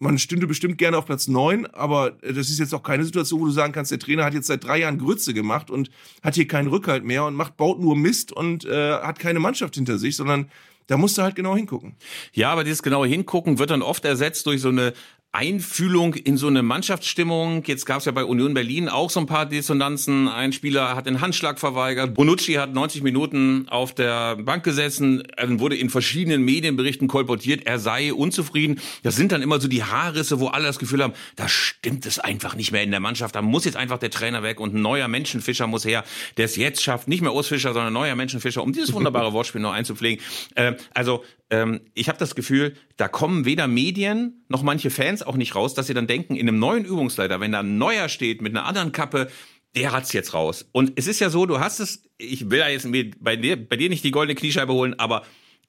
[0.00, 3.46] man stünde bestimmt gerne auf Platz neun, aber das ist jetzt auch keine Situation, wo
[3.46, 5.90] du sagen kannst, der Trainer hat jetzt seit drei Jahren Grütze gemacht und
[6.22, 9.76] hat hier keinen Rückhalt mehr und macht, baut nur Mist und äh, hat keine Mannschaft
[9.76, 10.50] hinter sich, sondern
[10.90, 11.94] da musst du halt genau hingucken.
[12.32, 14.92] Ja, aber dieses genaue Hingucken wird dann oft ersetzt durch so eine
[15.32, 17.62] Einfühlung in so eine Mannschaftsstimmung.
[17.64, 20.26] Jetzt gab es ja bei Union Berlin auch so ein paar Dissonanzen.
[20.26, 22.14] Ein Spieler hat den Handschlag verweigert.
[22.14, 28.12] Bonucci hat 90 Minuten auf der Bank gesessen, wurde in verschiedenen Medienberichten kolportiert, er sei
[28.12, 28.80] unzufrieden.
[29.04, 32.18] Das sind dann immer so die Haarrisse, wo alle das Gefühl haben, da stimmt es
[32.18, 33.36] einfach nicht mehr in der Mannschaft.
[33.36, 36.02] Da muss jetzt einfach der Trainer weg und ein neuer Menschenfischer muss her,
[36.38, 37.06] der es jetzt schafft.
[37.06, 40.24] Nicht mehr Ausfischer, sondern neuer Menschenfischer, um dieses wunderbare Wortspiel noch einzupflegen.
[40.56, 45.36] Äh, also ähm, ich habe das Gefühl, da kommen weder Medien noch manche Fans auch
[45.36, 48.40] nicht raus, dass sie dann denken, in einem neuen Übungsleiter, wenn da ein neuer steht
[48.40, 49.28] mit einer anderen Kappe,
[49.76, 50.68] der hat's jetzt raus.
[50.72, 52.88] Und es ist ja so, du hast es, ich will ja jetzt
[53.20, 55.22] bei dir, bei dir nicht die goldene Kniescheibe holen, aber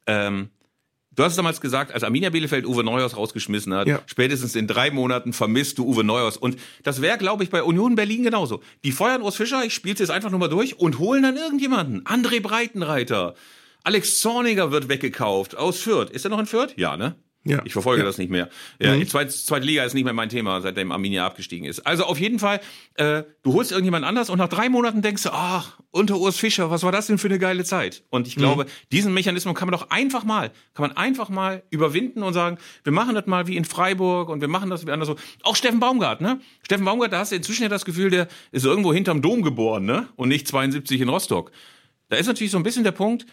[0.08, 0.50] ähm,
[1.12, 4.02] du hast damals gesagt, als Arminia Bielefeld Uwe Neuhaus rausgeschmissen hat, ja.
[4.06, 6.38] spätestens in drei Monaten vermisst du Uwe Neuhaus.
[6.38, 8.62] Und das wäre, glaube ich, bei Union Berlin genauso.
[8.84, 12.04] Die feuern Urs Fischer, ich spiele jetzt einfach nur mal durch und holen dann irgendjemanden.
[12.06, 13.36] André Breitenreiter.
[13.84, 16.10] Alex Zorniger wird weggekauft aus Fürth.
[16.12, 16.74] Ist er noch in Fürth?
[16.78, 17.16] Ja, ne?
[17.44, 17.62] Ja.
[17.66, 18.06] Ich verfolge ja.
[18.06, 18.50] das nicht mehr.
[18.80, 19.00] Ja, mhm.
[19.00, 21.80] die zweite, zweite Liga ist nicht mehr mein Thema, seitdem Arminia abgestiegen ist.
[21.88, 22.62] Also auf jeden Fall,
[22.96, 26.70] äh, du holst irgendjemand anders und nach drei Monaten denkst du, ach, unter Urs Fischer,
[26.70, 28.04] was war das denn für eine geile Zeit?
[28.12, 28.70] Und ich glaube, mhm.
[28.92, 32.94] diesen Mechanismus kann man doch einfach mal, kann man einfach mal überwinden und sagen, wir
[32.94, 35.16] machen das mal wie in Freiburg und wir machen das wie anders so.
[35.42, 36.40] Auch Steffen Baumgart, ne?
[36.64, 39.86] Steffen Baumgart, da hast du inzwischen ja das Gefühl, der ist irgendwo hinterm Dom geboren,
[39.86, 40.08] ne?
[40.16, 41.52] Und nicht 72 in Rostock.
[42.10, 43.26] Da ist natürlich so ein bisschen der Punkt,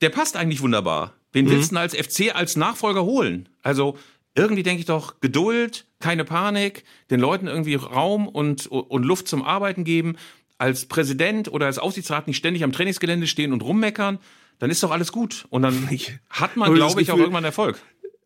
[0.00, 1.14] der passt eigentlich wunderbar.
[1.32, 1.50] Wen mhm.
[1.50, 3.48] willst du als FC als Nachfolger holen?
[3.62, 3.96] Also
[4.34, 9.42] irgendwie denke ich doch Geduld, keine Panik, den Leuten irgendwie Raum und, und Luft zum
[9.42, 10.16] Arbeiten geben.
[10.58, 14.18] Als Präsident oder als Aufsichtsrat nicht ständig am Trainingsgelände stehen und rummeckern,
[14.58, 15.46] dann ist doch alles gut.
[15.50, 15.88] Und dann
[16.30, 17.80] hat man, glaube ich, auch irgendwann Erfolg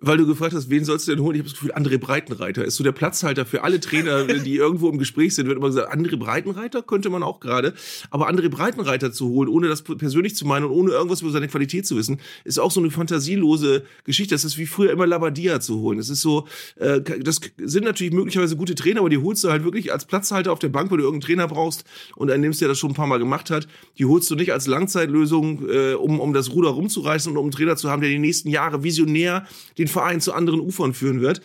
[0.07, 1.35] weil du gefragt hast, wen sollst du denn holen?
[1.37, 4.89] Ich habe das Gefühl, André Breitenreiter ist so der Platzhalter für alle Trainer, die irgendwo
[4.89, 5.47] im Gespräch sind.
[5.47, 7.75] Wird immer gesagt, André Breitenreiter könnte man auch gerade.
[8.11, 11.49] Aber André Breitenreiter zu holen, ohne das persönlich zu meinen und ohne irgendwas über seine
[11.49, 14.35] Qualität zu wissen, ist auch so eine fantasielose Geschichte.
[14.35, 15.99] Das ist wie früher immer Labadia zu holen.
[15.99, 19.65] Das ist so, äh, das sind natürlich möglicherweise gute Trainer, aber die holst du halt
[19.65, 21.85] wirklich als Platzhalter auf der Bank, weil du irgendeinen Trainer brauchst
[22.17, 23.67] und einen nimmst, der das schon ein paar Mal gemacht hat.
[23.99, 27.53] Die holst du nicht als Langzeitlösung, äh, um, um das Ruder rumzureißen und um einen
[27.53, 29.47] Trainer zu haben, der die nächsten Jahre visionär
[29.79, 31.41] den Verein zu anderen Ufern führen wird.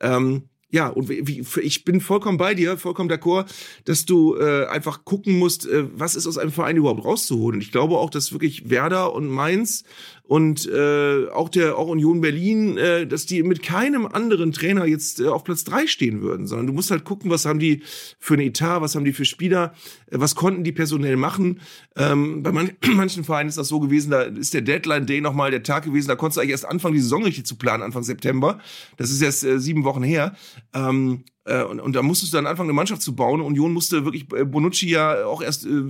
[0.00, 3.46] Ähm, ja, und wie, ich bin vollkommen bei dir, vollkommen d'accord,
[3.84, 7.58] dass du äh, einfach gucken musst, äh, was ist aus einem Verein überhaupt rauszuholen.
[7.58, 9.84] Und ich glaube auch, dass wirklich Werder und Mainz
[10.26, 15.20] und äh, auch der auch Union Berlin, äh, dass die mit keinem anderen Trainer jetzt
[15.20, 17.82] äh, auf Platz drei stehen würden, sondern du musst halt gucken, was haben die
[18.18, 19.74] für eine Etat, was haben die für Spieler,
[20.10, 21.60] äh, was konnten die personell machen.
[21.96, 25.50] Ähm, bei man manchen Vereinen ist das so gewesen, da ist der Deadline Day nochmal
[25.50, 28.02] der Tag gewesen, da konntest du eigentlich erst anfangen, die Saison richtig zu planen, Anfang
[28.02, 28.60] September.
[28.96, 30.34] Das ist jetzt äh, sieben Wochen her.
[30.72, 33.42] Ähm, äh, und, und da musstest du dann anfangen, eine Mannschaft zu bauen.
[33.42, 35.82] Union musste wirklich äh, Bonucci ja auch erst äh,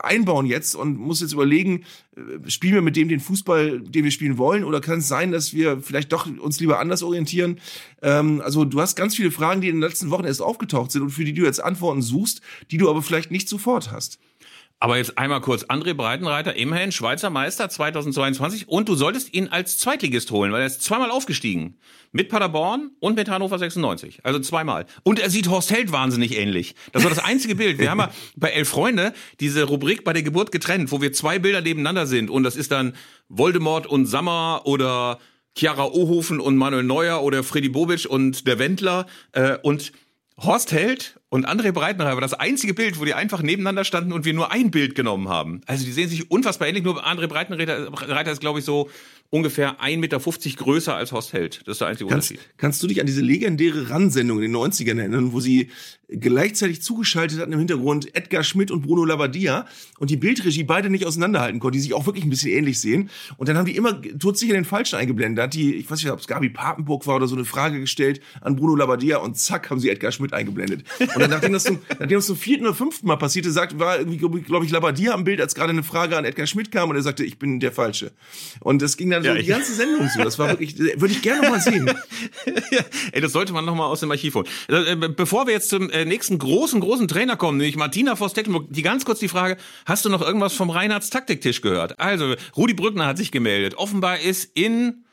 [0.00, 4.10] einbauen jetzt und muss jetzt überlegen, äh, spielen wir mit dem den Fußball, den wir
[4.10, 7.58] spielen wollen, oder kann es sein, dass wir vielleicht doch uns lieber anders orientieren?
[8.02, 11.02] Ähm, also du hast ganz viele Fragen, die in den letzten Wochen erst aufgetaucht sind
[11.02, 14.18] und für die du jetzt Antworten suchst, die du aber vielleicht nicht sofort hast.
[14.80, 19.76] Aber jetzt einmal kurz, André Breitenreiter, immerhin Schweizer Meister 2022 und du solltest ihn als
[19.78, 21.78] Zweitligist holen, weil er ist zweimal aufgestiegen.
[22.12, 24.20] Mit Paderborn und mit Hannover 96.
[24.24, 24.86] Also zweimal.
[25.02, 26.76] Und er sieht Horst Held wahnsinnig ähnlich.
[26.92, 27.78] Das war das einzige Bild.
[27.78, 31.40] Wir haben ja bei Elf Freunde diese Rubrik bei der Geburt getrennt, wo wir zwei
[31.40, 32.94] Bilder nebeneinander sind und das ist dann
[33.28, 35.18] Voldemort und Sammer oder
[35.56, 39.92] Chiara Ohofen und Manuel Neuer oder Freddy Bobic und der Wendler äh, und
[40.40, 44.32] Horst Held und André Breitenreiter das einzige Bild, wo die einfach nebeneinander standen und wir
[44.34, 45.62] nur ein Bild genommen haben.
[45.66, 48.88] Also die sehen sich unfassbar ähnlich, nur André Breitenreiter ist, glaube ich, so
[49.30, 51.60] ungefähr 1,50 Meter größer als Horst Held.
[51.66, 52.50] Das ist der einzige kannst, Unterschied.
[52.56, 55.70] Kannst du dich an diese legendäre Ran-Sendung in den 90ern erinnern, wo sie
[56.08, 59.66] gleichzeitig zugeschaltet hatten im Hintergrund Edgar Schmidt und Bruno Labbadia
[59.98, 63.10] und die Bildregie beide nicht auseinanderhalten konnten, die sich auch wirklich ein bisschen ähnlich sehen.
[63.36, 65.38] Und dann haben die immer todsicher den Falschen eingeblendet.
[65.38, 67.78] Da hat die, ich weiß nicht, ob es Gabi Papenburg war oder so, eine Frage
[67.78, 70.84] gestellt an Bruno Labbadia und zack, haben sie Edgar Schmidt eingeblendet.
[70.98, 73.98] Und dann, nachdem das zum, nachdem das zum vierten oder fünften Mal passierte, sagt, war
[73.98, 76.96] irgendwie, glaube ich, Labbadia am Bild, als gerade eine Frage an Edgar Schmidt kam und
[76.96, 78.12] er sagte, ich bin der Falsche.
[78.60, 80.22] Und das ging dann ja, so die ganze Sendung so.
[80.22, 81.86] Das war wirklich, würde ich gerne noch mal sehen.
[82.70, 82.80] ja,
[83.12, 84.46] ey, das sollte man noch mal aus dem Archiv holen.
[84.68, 88.82] Äh, bevor wir jetzt zum äh, nächsten großen, großen Trainer kommen, nämlich Martina Voss-Tecklenburg, die
[88.82, 91.98] ganz kurz die Frage, hast du noch irgendwas vom Reinhards Taktiktisch gehört?
[91.98, 93.74] Also, Rudi Brückner hat sich gemeldet.
[93.76, 95.04] Offenbar ist in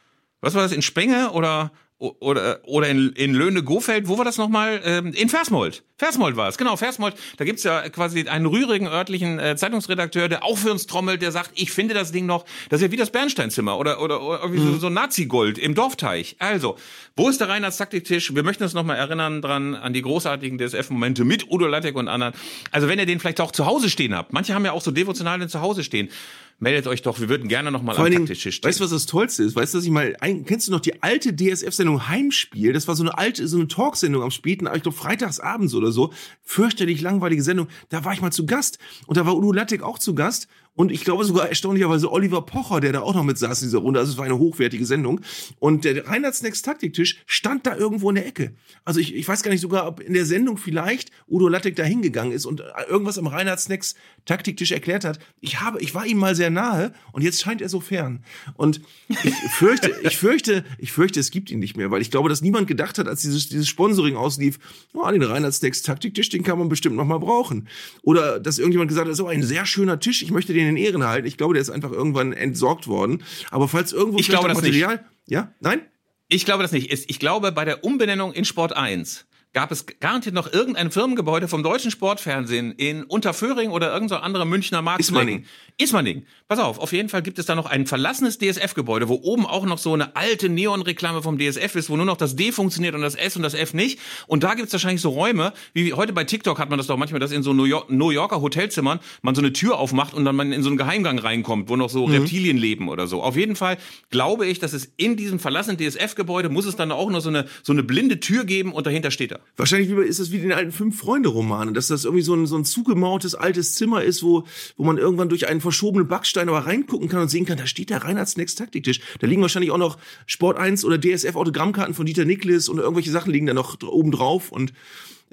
[0.45, 4.81] was war das, in Spenge oder oder, oder in, in Löhne-Gofeld, wo war das nochmal?
[4.83, 5.83] Ähm, in Versmold.
[5.97, 7.15] Versmold war es, genau, Versmold.
[7.37, 11.31] Da gibt's ja quasi einen rührigen örtlichen äh, Zeitungsredakteur, der auch für uns trommelt, der
[11.31, 14.47] sagt, ich finde das Ding noch, das ist ja wie das Bernsteinzimmer oder, oder, oder
[14.49, 14.73] mhm.
[14.73, 16.35] so, so Nazi-Gold im Dorfteich.
[16.39, 16.75] Also,
[17.15, 18.35] wo ist der Reinhards Taktiktisch?
[18.35, 22.33] Wir möchten uns nochmal erinnern dran an die großartigen DSF-Momente mit Udo Lattek und anderen.
[22.71, 24.91] Also, wenn ihr den vielleicht auch zu Hause stehen habt, manche haben ja auch so
[24.91, 26.09] Devotionalien zu Hause stehen
[26.59, 28.67] meldet euch doch, wir würden gerne noch mal Vor am Taktisch stehen.
[28.67, 29.55] Weißt du, was das Tollste ist?
[29.55, 32.73] Weißt du, dass ich mal, ein, kennst du noch die alte DSF-Sendung Heimspiel?
[32.73, 36.13] Das war so eine alte, so eine Talksendung am späten, ich glaube freitagsabends oder so.
[36.43, 37.67] Fürchterlich langweilige Sendung.
[37.89, 40.91] Da war ich mal zu Gast und da war Udo Lattek auch zu Gast und
[40.91, 43.99] ich glaube sogar erstaunlicherweise Oliver Pocher, der da auch noch mit saß in dieser Runde.
[43.99, 45.21] Also es war eine hochwertige Sendung.
[45.59, 48.53] Und der Reinhard Snacks Taktiktisch stand da irgendwo in der Ecke.
[48.83, 51.83] Also ich, ich weiß gar nicht sogar, ob in der Sendung vielleicht Udo Lattek da
[51.83, 55.19] hingegangen ist und irgendwas am Reinhard Snacks Taktiktisch erklärt hat.
[55.39, 58.23] Ich habe, ich war ihm mal sehr nahe und jetzt scheint er so fern.
[58.55, 62.27] Und ich fürchte, ich fürchte, ich fürchte, es gibt ihn nicht mehr, weil ich glaube,
[62.27, 64.59] dass niemand gedacht hat, als dieses, dieses Sponsoring auslief,
[64.93, 67.69] oh, den Reinhard Snacks Taktiktisch, den kann man bestimmt noch mal brauchen.
[68.01, 71.03] Oder dass irgendjemand gesagt hat, so ein sehr schöner Tisch, ich möchte den in Ehren
[71.05, 71.27] halten.
[71.27, 73.23] Ich glaube, der ist einfach irgendwann entsorgt worden.
[73.51, 75.05] Aber falls irgendwo ich glaube das Material, nicht.
[75.27, 75.81] ja, nein?
[76.27, 76.91] Ich glaube das nicht.
[76.91, 81.63] Ich glaube, bei der Umbenennung in Sport 1 gab es garantiert noch irgendein Firmengebäude vom
[81.63, 84.99] deutschen Sportfernsehen in Unterföhring oder irgendein anderer Münchner Markt.
[84.99, 85.45] Ismaning.
[85.77, 86.25] Ismaning.
[86.49, 89.65] Pass auf, auf jeden Fall gibt es da noch ein verlassenes DSF-Gebäude, wo oben auch
[89.65, 93.01] noch so eine alte Neon-Reklame vom DSF ist, wo nur noch das D funktioniert und
[93.01, 93.97] das S und das F nicht.
[94.27, 96.97] Und da gibt es wahrscheinlich so Räume, wie heute bei TikTok hat man das doch
[96.97, 100.25] manchmal, dass in so New, York, New Yorker Hotelzimmern man so eine Tür aufmacht und
[100.25, 102.13] dann man in so einen Geheimgang reinkommt, wo noch so mhm.
[102.13, 103.23] Reptilien leben oder so.
[103.23, 103.77] Auf jeden Fall
[104.09, 107.47] glaube ich, dass es in diesem verlassenen DSF-Gebäude muss es dann auch noch so eine,
[107.63, 109.44] so eine blinde Tür geben und dahinter steht er.
[109.57, 113.35] Wahrscheinlich ist es wie den alten Fünf-Freunde-Romanen, dass das irgendwie so ein, so ein zugemautes
[113.35, 114.43] altes Zimmer ist, wo,
[114.75, 117.89] wo man irgendwann durch einen verschobenen Backstein aber reingucken kann und sehen kann, da steht
[117.89, 118.99] der Reinhard Snacks Taktiktisch.
[119.19, 123.11] Da liegen wahrscheinlich auch noch Sport 1 oder DSF Autogrammkarten von Dieter Niklas und irgendwelche
[123.11, 124.73] Sachen liegen da noch oben drauf und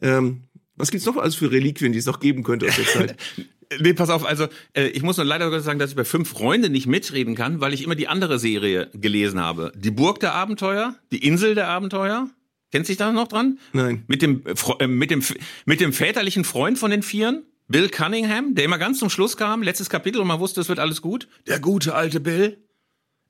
[0.00, 0.42] ähm,
[0.76, 3.16] was gibt's noch alles für Reliquien, die es noch geben könnte aus der Zeit?
[3.80, 6.68] Nee, pass auf, also äh, ich muss nur leider sagen, dass ich bei Fünf Freunde
[6.68, 9.72] nicht mitreden kann, weil ich immer die andere Serie gelesen habe.
[9.74, 12.28] Die Burg der Abenteuer, die Insel der Abenteuer
[12.72, 13.58] Kennst du dich da noch dran?
[13.72, 14.02] Nein.
[14.08, 14.42] Mit dem,
[14.78, 15.22] äh, mit dem,
[15.66, 17.44] mit dem väterlichen Freund von den Vieren?
[17.68, 20.78] Bill Cunningham, der immer ganz zum Schluss kam, letztes Kapitel und man wusste, es wird
[20.78, 21.28] alles gut.
[21.46, 22.58] Der gute alte Bill.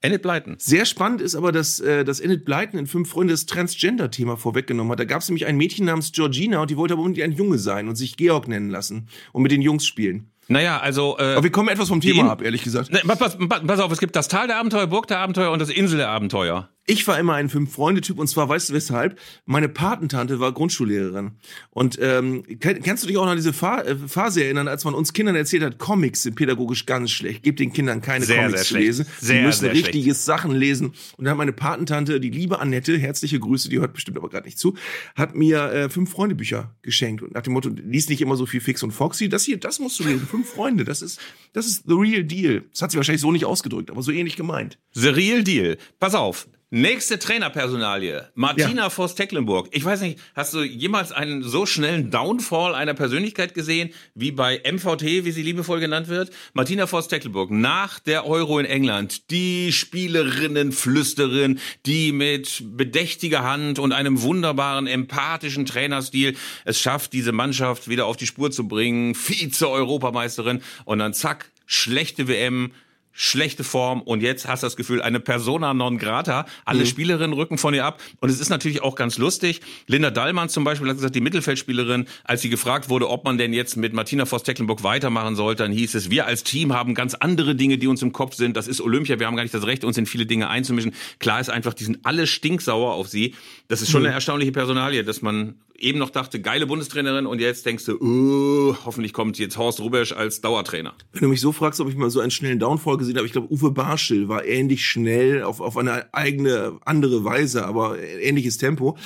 [0.00, 0.56] Enid Blyton.
[0.58, 4.90] Sehr spannend ist aber, dass, äh, dass Enid Blyton in Fünf Freunde das Transgender-Thema vorweggenommen
[4.90, 4.98] hat.
[4.98, 7.58] Da gab es nämlich ein Mädchen namens Georgina und die wollte aber unbedingt ein Junge
[7.58, 10.32] sein und sich Georg nennen lassen und mit den Jungs spielen.
[10.48, 11.16] Naja, also.
[11.18, 12.92] Äh, Aber wir kommen etwas vom Thema ab, ehrlich gesagt.
[12.92, 15.70] Ne, pass, pass auf, es gibt das Tal der Abenteuer, Burg der Abenteuer und das
[15.70, 16.68] Insel der Abenteuer.
[16.84, 19.16] Ich war immer ein Fünf-Freunde-Typ und zwar, weißt du weshalb?
[19.44, 21.32] Meine Patentante war Grundschullehrerin.
[21.70, 25.12] Und ähm, kannst du dich auch noch an diese äh, Phase erinnern, als man uns
[25.12, 27.44] Kindern erzählt hat, Comics sind pädagogisch ganz schlecht.
[27.44, 29.06] Gebt den Kindern keine sehr, Comics sehr zu lesen.
[29.20, 30.24] Sehr, Sie müssen richtiges schlecht.
[30.24, 30.88] Sachen lesen.
[31.16, 34.46] Und dann hat meine Patentante, die liebe Annette, herzliche Grüße, die hört bestimmt aber gerade
[34.46, 34.74] nicht zu,
[35.14, 37.22] hat mir äh, Fünf-Freunde-Bücher geschenkt.
[37.22, 39.28] Und nach dem Motto, lies nicht immer so viel Fix und Foxy.
[39.28, 40.26] Das hier, das musst du lesen.
[40.26, 41.20] Fünf Freunde, das ist,
[41.52, 42.64] das ist the real deal.
[42.72, 44.78] Das hat sie wahrscheinlich so nicht ausgedrückt, aber so ähnlich gemeint.
[44.94, 45.78] The real deal.
[46.00, 46.48] Pass auf.
[46.74, 48.88] Nächste Trainerpersonalie, Martina ja.
[48.88, 49.68] Voss-Tecklenburg.
[49.72, 54.58] Ich weiß nicht, hast du jemals einen so schnellen Downfall einer Persönlichkeit gesehen, wie bei
[54.64, 56.30] MVT, wie sie liebevoll genannt wird?
[56.54, 64.22] Martina Voss-Tecklenburg, nach der Euro in England, die Spielerinnenflüsterin, die mit bedächtiger Hand und einem
[64.22, 71.00] wunderbaren, empathischen Trainerstil es schafft, diese Mannschaft wieder auf die Spur zu bringen, Vize-Europameisterin und
[71.00, 72.72] dann zack, schlechte WM,
[73.12, 76.46] schlechte Form und jetzt hast du das Gefühl, eine Persona non grata.
[76.64, 76.86] Alle mhm.
[76.86, 78.00] Spielerinnen rücken von ihr ab.
[78.20, 79.60] Und es ist natürlich auch ganz lustig.
[79.86, 83.52] Linda Dallmann zum Beispiel hat gesagt, die Mittelfeldspielerin, als sie gefragt wurde, ob man denn
[83.52, 87.54] jetzt mit Martina Voss-Tecklenburg weitermachen sollte, dann hieß es, wir als Team haben ganz andere
[87.54, 88.56] Dinge, die uns im Kopf sind.
[88.56, 89.18] Das ist Olympia.
[89.18, 90.94] Wir haben gar nicht das Recht, uns in viele Dinge einzumischen.
[91.18, 93.34] Klar ist einfach, die sind alle stinksauer auf sie.
[93.68, 94.06] Das ist schon mhm.
[94.06, 98.76] eine erstaunliche Personalie, dass man eben noch dachte, geile Bundestrainerin und jetzt denkst du, uh,
[98.84, 100.94] hoffentlich kommt jetzt Horst Rubesch als Dauertrainer.
[101.12, 103.32] Wenn du mich so fragst, ob ich mal so einen schnellen Downfall gesehen habe, ich
[103.32, 108.96] glaube, Uwe Barschel war ähnlich schnell auf, auf eine eigene, andere Weise, aber ähnliches Tempo.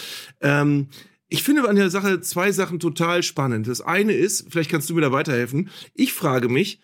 [0.41, 0.89] Ähm,
[1.29, 3.67] ich finde an der Sache zwei Sachen total spannend.
[3.67, 5.71] Das eine ist, vielleicht kannst du mir da weiterhelfen.
[5.95, 6.81] Ich frage mich,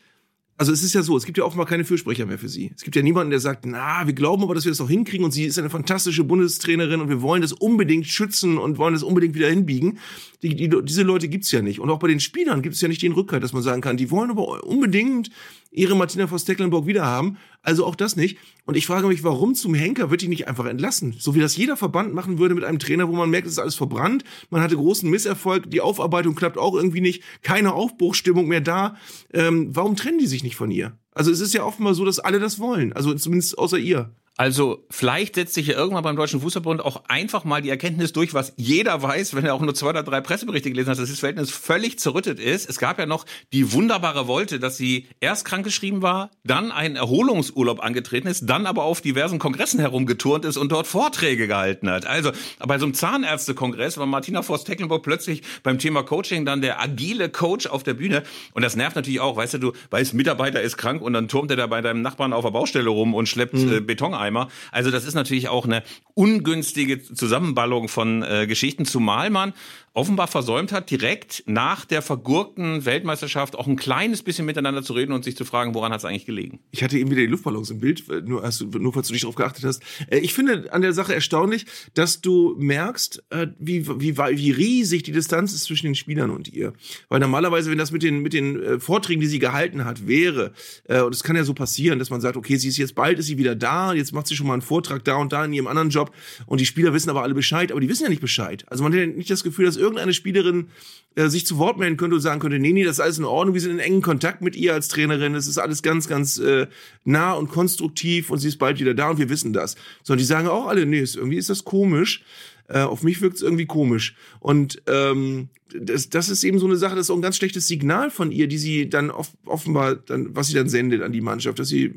[0.62, 2.70] also es ist ja so, es gibt ja offenbar keine Fürsprecher mehr für sie.
[2.76, 5.24] Es gibt ja niemanden, der sagt, na, wir glauben aber, dass wir das auch hinkriegen
[5.24, 9.02] und sie ist eine fantastische Bundestrainerin und wir wollen das unbedingt schützen und wollen das
[9.02, 9.98] unbedingt wieder hinbiegen.
[10.44, 11.80] Die, die, diese Leute gibt's ja nicht.
[11.80, 13.96] Und auch bei den Spielern gibt es ja nicht den Rückhalt, dass man sagen kann,
[13.96, 15.30] die wollen aber unbedingt
[15.72, 17.38] ihre Martina vos Tecklenburg wieder haben.
[17.62, 18.38] Also auch das nicht.
[18.64, 21.14] Und ich frage mich, warum zum Henker wird die nicht einfach entlassen?
[21.18, 23.58] So wie das jeder Verband machen würde mit einem Trainer, wo man merkt, es ist
[23.58, 24.24] alles verbrannt.
[24.50, 25.70] Man hatte großen Misserfolg.
[25.70, 27.22] Die Aufarbeitung klappt auch irgendwie nicht.
[27.42, 28.96] Keine Aufbruchstimmung mehr da.
[29.32, 30.98] Ähm, warum trennen die sich nicht von ihr?
[31.12, 32.92] Also es ist ja offenbar so, dass alle das wollen.
[32.92, 34.14] Also zumindest außer ihr.
[34.38, 38.32] Also vielleicht setzt sich ja irgendwann beim Deutschen Fußballbund auch einfach mal die Erkenntnis durch,
[38.32, 41.18] was jeder weiß, wenn er auch nur zwei oder drei Presseberichte gelesen hat, dass das
[41.18, 42.68] Verhältnis völlig zerrüttet ist.
[42.68, 47.84] Es gab ja noch die wunderbare Wolte, dass sie erst krankgeschrieben war, dann einen Erholungsurlaub
[47.84, 52.06] angetreten ist, dann aber auf diversen Kongressen herumgeturnt ist und dort Vorträge gehalten hat.
[52.06, 57.28] Also bei so einem Zahnärztekongress war Martina Voss-Tecklenburg plötzlich beim Thema Coaching dann der agile
[57.28, 58.22] Coach auf der Bühne.
[58.54, 61.50] Und das nervt natürlich auch, weißt du, du weißt, Mitarbeiter ist krank und dann turmt
[61.50, 63.72] er da bei deinem Nachbarn auf der Baustelle rum und schleppt mhm.
[63.74, 64.48] äh, Beton Mannheimer.
[64.70, 65.82] Also das ist natürlich auch eine
[66.14, 69.52] ungünstige Zusammenballung von äh, Geschichten, zumal man
[69.94, 75.12] offenbar versäumt hat, direkt nach der vergurkten Weltmeisterschaft auch ein kleines bisschen miteinander zu reden
[75.12, 76.60] und sich zu fragen, woran hat es eigentlich gelegen.
[76.70, 79.24] Ich hatte eben wieder die Luftballons im Bild, nur, hast du, nur falls du nicht
[79.24, 79.82] darauf geachtet hast.
[80.08, 85.02] Äh, ich finde an der Sache erstaunlich, dass du merkst, äh, wie, wie, wie riesig
[85.02, 86.72] die Distanz ist zwischen den Spielern und ihr.
[87.10, 90.52] Weil normalerweise, wenn das mit den, mit den äh, Vorträgen, die sie gehalten hat, wäre,
[90.88, 93.26] und es kann ja so passieren, dass man sagt, okay, sie ist jetzt bald, ist
[93.26, 95.66] sie wieder da, jetzt macht sie schon mal einen Vortrag da und da in ihrem
[95.66, 96.12] anderen Job
[96.46, 98.64] und die Spieler wissen aber alle Bescheid, aber die wissen ja nicht Bescheid.
[98.68, 100.68] Also man hat ja nicht das Gefühl, dass irgendeine Spielerin
[101.14, 103.24] äh, sich zu Wort melden könnte und sagen könnte, nee, nee, das ist alles in
[103.24, 106.38] Ordnung, wir sind in engen Kontakt mit ihr als Trainerin, es ist alles ganz, ganz
[106.38, 106.66] äh,
[107.04, 109.76] nah und konstruktiv und sie ist bald wieder da und wir wissen das.
[110.02, 112.24] Sondern die sagen auch alle, nee, ist, irgendwie ist das komisch.
[112.68, 114.14] Äh, auf mich wirkt es irgendwie komisch.
[114.40, 117.66] Und ähm, das, das ist eben so eine Sache, das ist auch ein ganz schlechtes
[117.66, 121.20] Signal von ihr, die sie dann off offenbar, dann, was sie dann sendet an die
[121.20, 121.92] Mannschaft, dass sie äh,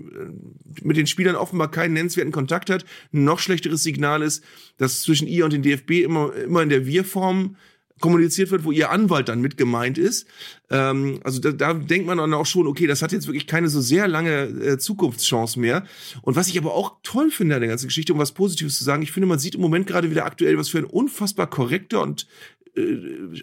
[0.81, 2.83] mit den Spielern offenbar keinen nennenswerten Kontakt hat.
[3.13, 4.43] Ein noch schlechteres Signal ist,
[4.77, 7.55] dass zwischen ihr und den DFB immer, immer in der Wir-Form
[8.01, 10.27] kommuniziert wird, wo ihr Anwalt dann mit gemeint ist.
[10.69, 13.69] Ähm, also da, da denkt man dann auch schon, okay, das hat jetzt wirklich keine
[13.69, 15.85] so sehr lange äh, Zukunftschance mehr.
[16.21, 18.83] Und was ich aber auch toll finde an der ganzen Geschichte, um was Positives zu
[18.83, 22.01] sagen, ich finde, man sieht im Moment gerade wieder aktuell, was für ein unfassbar korrekter
[22.01, 22.27] und
[22.75, 22.97] äh,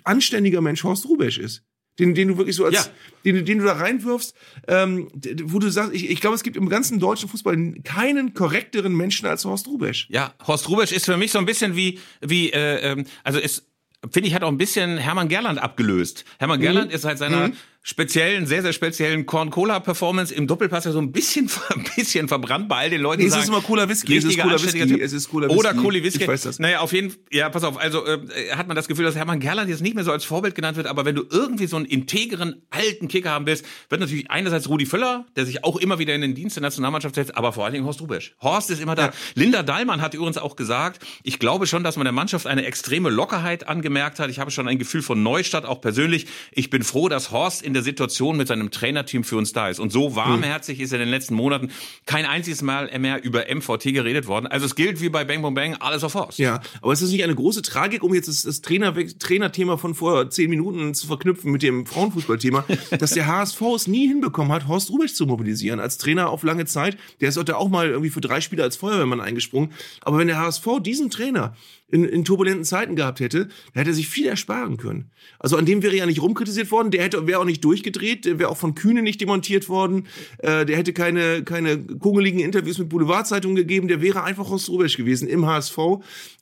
[0.05, 1.65] anständiger Mensch Horst Rubesch ist
[1.99, 2.87] den, den du wirklich so als, ja.
[3.25, 4.35] den, den du da reinwirfst,
[4.67, 5.09] ähm,
[5.45, 9.27] wo du sagst, ich, ich glaube, es gibt im ganzen deutschen Fußball keinen korrekteren Menschen
[9.27, 10.09] als Horst Rubesch.
[10.11, 13.67] Ja, Horst Rubesch ist für mich so ein bisschen wie, wie, äh, ähm, also ist
[14.11, 16.25] finde ich, hat auch ein bisschen Hermann Gerland abgelöst.
[16.39, 16.65] Hermann mhm.
[16.65, 21.11] Gerland ist seit seiner mhm speziellen, sehr, sehr speziellen Corn-Cola-Performance im Doppelpass ja so ein
[21.11, 24.17] bisschen, ein bisschen verbrannt bei all den Leuten, nee, es ist immer cooler Whisky.
[24.17, 25.01] Es ist cooler Whisky.
[25.01, 25.59] Es ist cooler Whisky.
[25.59, 26.23] Oder Cola Whisky.
[26.23, 26.59] Ich weiß das.
[26.61, 28.21] Naja, auf jeden Fall, ja, pass auf, also äh,
[28.53, 30.87] hat man das Gefühl, dass Hermann Gerland jetzt nicht mehr so als Vorbild genannt wird,
[30.87, 34.87] aber wenn du irgendwie so einen integren, alten Kicker haben willst, wird natürlich einerseits Rudi
[34.87, 37.75] Völler, der sich auch immer wieder in den Dienst der Nationalmannschaft setzt, aber vor allen
[37.75, 38.37] Dingen Horst Rubesch.
[38.41, 39.07] Horst ist immer da.
[39.07, 39.13] Ja.
[39.35, 43.11] Linda Dahlmann hat übrigens auch gesagt, ich glaube schon, dass man der Mannschaft eine extreme
[43.11, 44.31] Lockerheit angemerkt hat.
[44.31, 46.27] Ich habe schon ein Gefühl von Neustadt, auch persönlich.
[46.53, 49.81] Ich bin froh, dass Horst in der Situation mit seinem Trainerteam für uns da ist.
[49.81, 51.71] Und so warmherzig ist er in den letzten Monaten
[52.07, 54.47] kein einziges Mal mehr über MVT geredet worden.
[54.47, 56.39] Also es gilt wie bei Bang Bang Bang, alles auf Horst.
[56.39, 59.95] Ja, aber ist das nicht eine große Tragik, um jetzt das, das Trainer, Trainerthema von
[59.95, 62.65] vor zehn Minuten zu verknüpfen mit dem Frauenfußballthema,
[62.99, 66.67] dass der HSV es nie hinbekommen hat, Horst Rubisch zu mobilisieren als Trainer auf lange
[66.67, 66.97] Zeit.
[67.21, 69.73] Der ist heute auch mal irgendwie für drei Spiele als Feuerwehrmann eingesprungen.
[70.01, 71.55] Aber wenn der HSV diesen Trainer
[71.93, 75.11] in, in turbulenten Zeiten gehabt hätte, dann hätte er sich viel ersparen können.
[75.39, 78.39] Also an dem wäre ja nicht rumkritisiert worden, der hätte wäre auch nicht durchgedreht, der
[78.39, 80.07] wäre auch von Kühne nicht demontiert worden,
[80.39, 84.97] äh, der hätte keine keine kungeligen Interviews mit Boulevardzeitungen gegeben, der wäre einfach Horst Rubesch
[84.97, 85.79] gewesen im HSV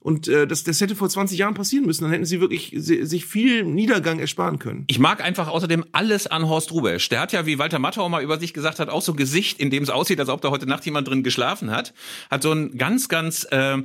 [0.00, 3.24] und äh, das das hätte vor 20 Jahren passieren müssen, dann hätten sie wirklich sich
[3.26, 4.84] viel Niedergang ersparen können.
[4.86, 7.08] Ich mag einfach außerdem alles an Horst Rubesch.
[7.08, 9.70] Der hat ja, wie Walter Matthau mal über sich gesagt hat, auch so Gesicht, in
[9.70, 11.92] dem es aussieht, als ob da heute Nacht jemand drin geschlafen hat,
[12.30, 13.78] hat so ein ganz ganz äh,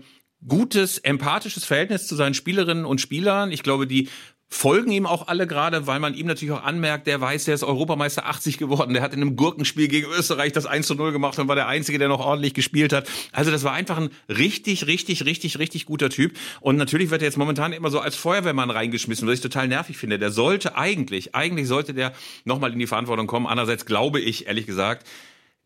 [0.48, 3.52] gutes, empathisches Verhältnis zu seinen Spielerinnen und Spielern.
[3.52, 4.10] Ich glaube, die
[4.48, 7.64] folgen ihm auch alle gerade, weil man ihm natürlich auch anmerkt, der weiß, der ist
[7.64, 11.38] Europameister 80 geworden, der hat in einem Gurkenspiel gegen Österreich das 1 zu 0 gemacht
[11.40, 13.10] und war der Einzige, der noch ordentlich gespielt hat.
[13.32, 16.38] Also das war einfach ein richtig, richtig, richtig, richtig guter Typ.
[16.62, 19.98] Und natürlich wird er jetzt momentan immer so als Feuerwehrmann reingeschmissen, was ich total nervig
[19.98, 20.20] finde.
[20.20, 22.14] Der sollte eigentlich, eigentlich sollte der
[22.46, 23.48] nochmal in die Verantwortung kommen.
[23.48, 25.08] Andererseits glaube ich, ehrlich gesagt,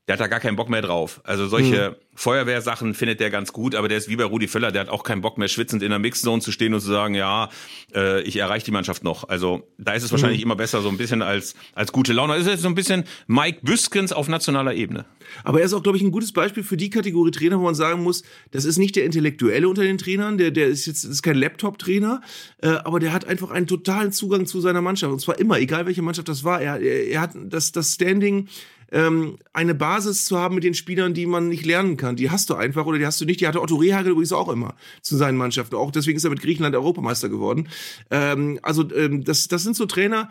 [0.10, 1.22] der hat da gar keinen Bock mehr drauf.
[1.24, 1.96] Also solche, mhm.
[2.20, 5.04] Feuerwehrsachen findet der ganz gut, aber der ist wie bei Rudi Völler, der hat auch
[5.04, 7.48] keinen Bock mehr schwitzend in der Mixzone zu stehen und zu sagen, ja,
[7.96, 9.30] äh, ich erreiche die Mannschaft noch.
[9.30, 10.48] Also da ist es wahrscheinlich mhm.
[10.48, 12.34] immer besser, so ein bisschen als, als gute Laune.
[12.34, 15.06] Das ist jetzt so ein bisschen Mike Büskens auf nationaler Ebene.
[15.46, 17.76] Aber er ist auch, glaube ich, ein gutes Beispiel für die Kategorie Trainer, wo man
[17.76, 21.22] sagen muss, das ist nicht der Intellektuelle unter den Trainern, der, der ist jetzt ist
[21.22, 22.20] kein Laptop-Trainer,
[22.62, 25.14] äh, aber der hat einfach einen totalen Zugang zu seiner Mannschaft.
[25.14, 26.62] Und zwar immer, egal welche Mannschaft das war.
[26.62, 28.50] Er, er, er hat das, das Standing,
[28.92, 32.16] ähm, eine Basis zu haben mit den Spielern, die man nicht lernen kann.
[32.16, 33.42] Die hast du einfach oder die hast du nicht.
[33.42, 35.76] Die hatte Otto Rehagel übrigens auch immer zu seinen Mannschaften.
[35.76, 37.70] Auch deswegen ist er mit Griechenland Europameister geworden.
[38.12, 40.30] Ähm, also ähm, das, das sind so Trainer,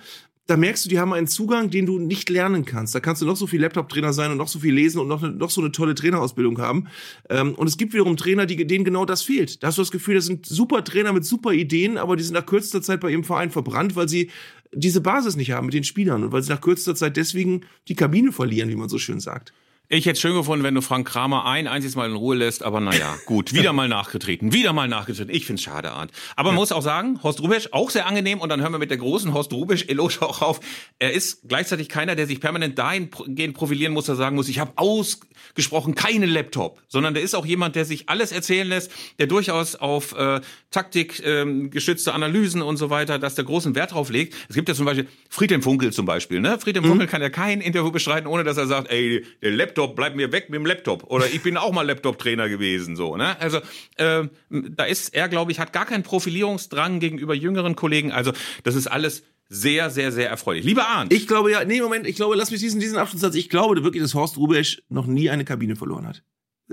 [0.48, 2.94] da merkst du, die haben einen Zugang, den du nicht lernen kannst.
[2.94, 5.20] Da kannst du noch so viel Laptop-Trainer sein und noch so viel lesen und noch,
[5.20, 6.88] noch so eine tolle Trainerausbildung haben.
[7.28, 9.62] Ähm, und es gibt wiederum Trainer, die, denen genau das fehlt.
[9.62, 12.32] Da hast du das Gefühl, das sind super Trainer mit super Ideen, aber die sind
[12.32, 14.30] nach kürzester Zeit bei ihrem Verein verbrannt, weil sie
[14.72, 17.94] diese Basis nicht haben mit den Spielern und weil sie nach kürzester Zeit deswegen die
[17.94, 19.52] Kabine verlieren, wie man so schön sagt.
[19.90, 22.78] Ich hätte schön gefunden, wenn du Frank Kramer ein einziges Mal in Ruhe lässt, aber
[22.78, 25.34] naja, gut, wieder mal nachgetreten, wieder mal nachgetreten.
[25.34, 26.12] Ich find's schade, Arndt.
[26.36, 28.90] Aber man muss auch sagen, Horst Rubesch auch sehr angenehm und dann hören wir mit
[28.90, 30.60] der großen Horst Rubesch Eloge auch auf.
[30.98, 34.72] Er ist gleichzeitig keiner, der sich permanent dahingehend profilieren muss, der sagen muss, ich habe
[34.76, 39.74] ausgesprochen keinen Laptop, sondern der ist auch jemand, der sich alles erzählen lässt, der durchaus
[39.74, 44.34] auf äh, Taktik ähm, gestützte Analysen und so weiter, dass der großen Wert drauf legt.
[44.50, 46.58] Es gibt ja zum Beispiel Friedhelm Funkel zum Beispiel, ne?
[46.58, 50.16] Friedhelm Funkel kann ja kein Interview bestreiten, ohne dass er sagt, ey, der Laptop, bleib
[50.16, 51.04] mir weg mit dem Laptop.
[51.04, 53.38] Oder ich bin auch mal Laptop-Trainer gewesen, so, ne?
[53.40, 53.58] Also,
[53.96, 58.12] äh, da ist er, glaube ich, hat gar keinen Profilierungsdrang gegenüber jüngeren Kollegen.
[58.12, 58.32] Also,
[58.64, 60.64] das ist alles sehr, sehr, sehr erfreulich.
[60.64, 61.12] Lieber Arndt.
[61.12, 64.02] Ich glaube ja, nee, Moment, ich glaube, lass mich diesen, diesen Abschlusssatz, ich glaube wirklich,
[64.02, 66.22] dass Horst Rubesch noch nie eine Kabine verloren hat.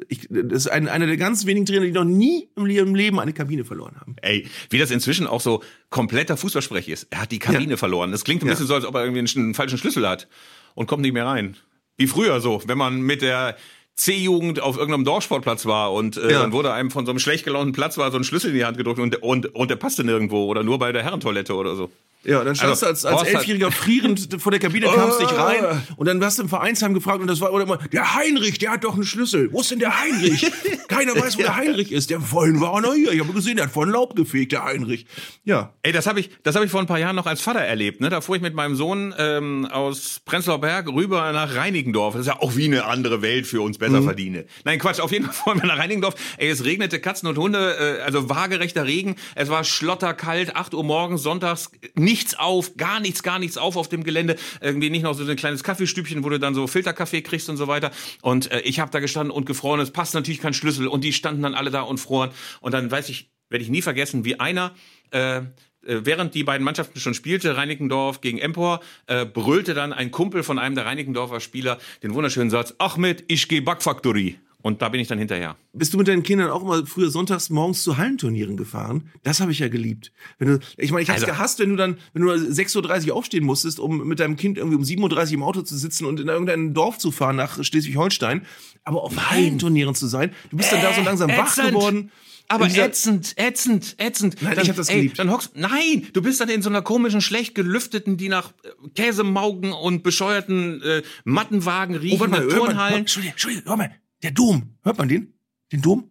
[0.10, 3.32] Ich, das ist ein, einer der ganz wenigen Trainer, die noch nie im Leben eine
[3.32, 4.18] Kabine verloren haben.
[4.22, 7.08] Ey, wie das inzwischen auch so kompletter Fußballsprech ist.
[7.12, 7.78] Er hat die Kabine Ja.
[7.78, 8.12] verloren.
[8.12, 8.52] Das klingt ein Ja.
[8.54, 10.28] bisschen so, als ob er irgendwie einen, einen falschen Schlüssel hat
[10.74, 11.56] und kommt nicht mehr rein.
[11.98, 13.56] Wie früher so, wenn man mit der
[13.96, 16.42] C-Jugend auf irgendeinem Dorfsportplatz war und äh, Ja.
[16.42, 18.66] dann wurde einem von so einem schlecht gelaunten Platz war so ein Schlüssel in die
[18.66, 21.90] Hand gedrückt und, und, und der passte nirgendwo oder nur bei der Herrentoilette oder so.
[22.26, 25.84] Ja, dann standst Also, du als, als Elfjähriger frierend vor der Kabine, kamst nicht rein
[25.96, 28.72] und dann warst du im Vereinsheim gefragt und das war oder immer, der Heinrich, der
[28.72, 29.52] hat doch einen Schlüssel.
[29.52, 30.52] Wo ist denn der Heinrich?
[30.88, 32.10] Keiner weiß, wo der Heinrich ist.
[32.10, 33.12] Der vorhin war auch noch hier.
[33.12, 35.06] Ich habe gesehen, der hat vorhin Laub gefegt, der Heinrich.
[35.44, 35.74] Ja.
[35.84, 38.02] Ey, das habe ich, das habe ich vor ein paar Jahren noch als Vater erlebt.
[38.02, 38.10] Ne?
[38.10, 42.14] Da fuhr ich mit meinem Sohn ähm, aus Prenzlauer Berg rüber nach Reinickendorf.
[42.14, 44.46] Das ist ja auch wie eine andere Welt für uns besser verdiene.
[44.64, 45.00] Nein, Quatsch.
[45.00, 46.16] Auf jeden Fall fuhren wir nach Reinickendorf.
[46.38, 49.16] Ey, es regnete Katzen und Hunde, äh, also waagerechter Regen.
[49.36, 51.72] Es war schlotterkalt, 8 Uhr morgens, sonntags,
[52.16, 54.38] nichts auf, gar nichts, gar nichts auf auf dem Gelände.
[54.62, 57.68] Irgendwie nicht noch so ein kleines Kaffeestübchen, wo du dann so Filterkaffee kriegst und so
[57.68, 57.92] weiter.
[58.22, 59.82] Und äh, ich habe da gestanden und gefroren.
[59.82, 62.32] Es passt natürlich kein Schlüssel und die standen dann alle da und froren.
[62.62, 64.74] Und dann weiß ich, werde ich nie vergessen, wie einer
[65.12, 65.40] äh,
[65.86, 70.42] äh, während die beiden Mannschaften schon spielte, Reinickendorf gegen Empor, äh, brüllte dann ein Kumpel
[70.44, 74.40] von einem der Reinickendorfer Spieler den wunderschönen Satz, Ahmed, ich geh Backfactory.
[74.66, 75.58] Und da bin ich dann hinterher.
[75.74, 79.12] Bist du mit deinen Kindern auch immer früher sonntags morgens zu Hallenturnieren gefahren?
[79.22, 80.12] Das habe ich ja geliebt.
[80.40, 83.10] Wenn du, ich meine, ich habe es Also- gehasst, wenn du dann, wenn du 6.30
[83.10, 86.06] Uhr aufstehen musstest, um mit deinem Kind irgendwie um 7.30 Uhr im Auto zu sitzen
[86.06, 88.42] und in irgendein Dorf zu fahren nach Schleswig-Holstein.
[88.84, 91.68] Aber auf Hallenturnieren zu sein, du bist dann da so langsam wach ätzend.
[91.76, 92.12] geworden.
[92.48, 94.42] Aber ätzend, ätzend, ätzend.
[94.42, 95.20] Nein, dann, ich hab das ey, geliebt.
[95.20, 98.90] Dann hockst, nein, du bist dann in so einer komischen, schlecht gelüfteten, die nach äh,
[98.96, 103.00] Käsemaugen und bescheuerten äh, Mattenwagen Oh, riechen, warte mal, Turnhallen.
[103.02, 103.92] Entschuldigung, Entschuldigung, hör mal,
[104.26, 104.76] der Dom.
[104.84, 105.34] Hört man den?
[105.72, 106.10] Den Dom?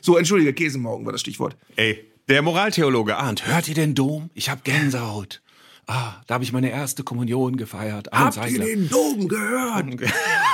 [0.00, 1.56] So, entschuldige, Käsemaugen war das Stichwort.
[1.76, 4.30] Ey, der Moraltheologe Arndt, hört ihr den Dom?
[4.34, 5.42] Ich hab Gänsehaut.
[5.92, 8.08] Ah, da habe ich meine erste Kommunion gefeiert.
[8.12, 9.86] Habt ihr den Dom gehört?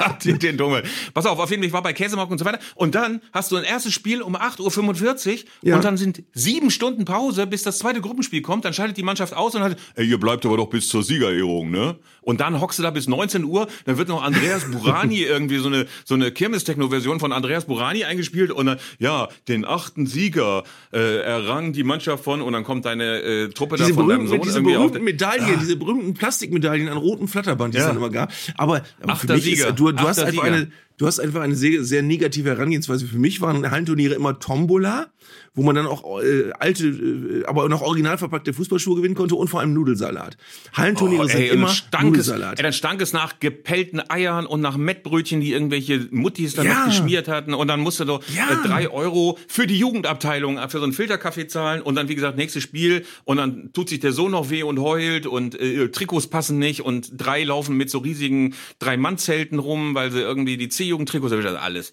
[0.00, 0.82] Habt ihr den Dumme?
[1.12, 2.58] Pass auf, auf jeden Fall, ich war bei Käsemark und so weiter.
[2.74, 5.76] Und dann hast du ein erstes Spiel um 8.45 Uhr Ja.
[5.76, 8.64] und dann sind sieben Stunden Pause, bis das zweite Gruppenspiel kommt.
[8.64, 11.70] Dann schaltet die Mannschaft aus und hat, ey, ihr bleibt aber doch bis zur Siegerehrung,
[11.70, 11.96] ne?
[12.22, 15.68] Und dann hockst du da bis 19 Uhr, dann wird noch Andreas Burani irgendwie so
[15.68, 20.64] eine, so eine Kirmes-Techno-Version von Andreas Burani eingespielt und dann, ja, den achten Sieger
[20.94, 24.26] äh, errang die Mannschaft von und dann kommt deine äh, Truppe diese da von deinem
[24.26, 24.86] Sohn irgendwie auf.
[24.92, 25.04] berühmten
[25.34, 27.88] Medaillen, diese berühmten Plastikmedaillen an roten Flatterband, die es Ja.
[27.88, 28.32] dann immer gab.
[28.56, 29.68] Aber, aber für mich Sieger.
[29.68, 30.42] ist, du, du hast einfach Sieger.
[30.44, 33.06] eine, du hast einfach eine sehr, sehr negative Herangehensweise.
[33.06, 35.08] Für mich waren Hallenturniere immer Tombola,
[35.54, 39.48] wo man dann auch äh, alte, äh, aber noch original verpackte Fußballschuhe gewinnen konnte und
[39.48, 40.36] vor allem Nudelsalat.
[40.74, 42.58] Hallenturniere Oh, sind ey, immer stank es, Nudelsalat.
[42.58, 46.80] ey, dann stank es nach gepellten Eiern und nach Mettbrötchen, die irgendwelche Muttis dann Ja.
[46.80, 47.54] noch geschmiert hatten.
[47.54, 48.50] Und dann musste doch Ja.
[48.62, 51.80] äh, drei Euro für die Jugendabteilung, äh, für so einen Filterkaffee zahlen.
[51.82, 53.04] Und dann, wie gesagt, nächstes Spiel.
[53.24, 55.26] Und dann tut sich der Sohn noch weh und heult.
[55.26, 56.82] Und äh, Trikots passen nicht.
[56.82, 61.92] Und drei laufen mit so riesigen Drei-Mann-Zelten rum, weil sie irgendwie die C-Jugend-Trikots, also alles.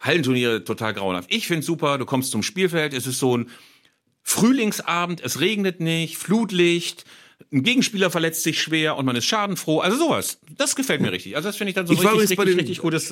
[0.00, 1.32] Hallenturniere total grauenhaft.
[1.32, 3.50] Ich find's super, du kommst zum Spielfeld, es ist so ein
[4.22, 7.04] Frühlingsabend, es regnet nicht, Flutlicht,
[7.52, 9.78] ein Gegenspieler verletzt sich schwer und man ist schadenfroh.
[9.78, 10.38] Also sowas.
[10.56, 11.34] Das gefällt mir richtig.
[11.36, 13.08] Also das finde ich dann so Ich richtig, richtig, den- richtig gutes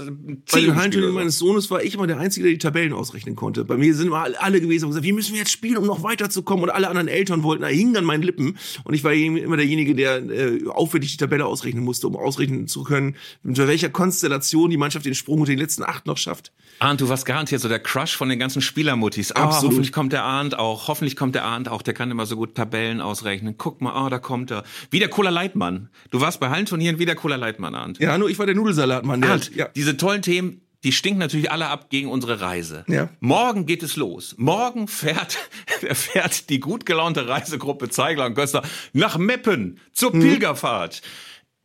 [0.52, 1.12] Bei den oder so.
[1.12, 3.64] meines Sohnes war ich immer der Einzige, der die Tabellen ausrechnen konnte.
[3.64, 5.86] Bei mir sind immer alle- alle gewesen und gesagt, wie müssen wir jetzt spielen, um
[5.86, 6.64] noch weiterzukommen?
[6.64, 8.58] Und alle anderen Eltern wollten, da hingen an meinen Lippen.
[8.84, 12.82] Und ich war immer derjenige, der äh, aufwendig die Tabelle ausrechnen musste, um ausrechnen zu
[12.82, 16.52] können, unter welcher Konstellation die Mannschaft den Sprung unter den letzten acht noch schafft.
[16.78, 19.32] Arndt, du warst garantiert so der Crush von den ganzen Spielermuttis.
[19.32, 19.72] Ah, Absolut.
[19.72, 20.88] hoffentlich kommt der Arndt auch.
[20.88, 21.82] Hoffentlich kommt der Arndt auch.
[21.82, 23.56] Der kann immer so gut Tabellen ausrechnen.
[23.56, 24.64] Guck mal, ah, da kommt er.
[24.90, 25.88] Wie der Cola Leitmann.
[26.10, 27.98] Du warst bei Hallenturnieren wie der Cola Leitmann, Arndt.
[27.98, 29.20] Ja, nur ich war der Nudelsalatmann.
[29.22, 29.68] Der, Arndt, ja.
[29.74, 32.84] diese tollen Themen, die stinken natürlich alle ab gegen unsere Reise.
[32.88, 33.08] Ja.
[33.20, 34.34] Morgen geht es los.
[34.36, 35.38] Morgen fährt,
[35.92, 38.62] fährt die gut gelaunte Reisegruppe Zeigler und Köster
[38.92, 40.20] nach Meppen zur Mhm.
[40.20, 41.00] Pilgerfahrt.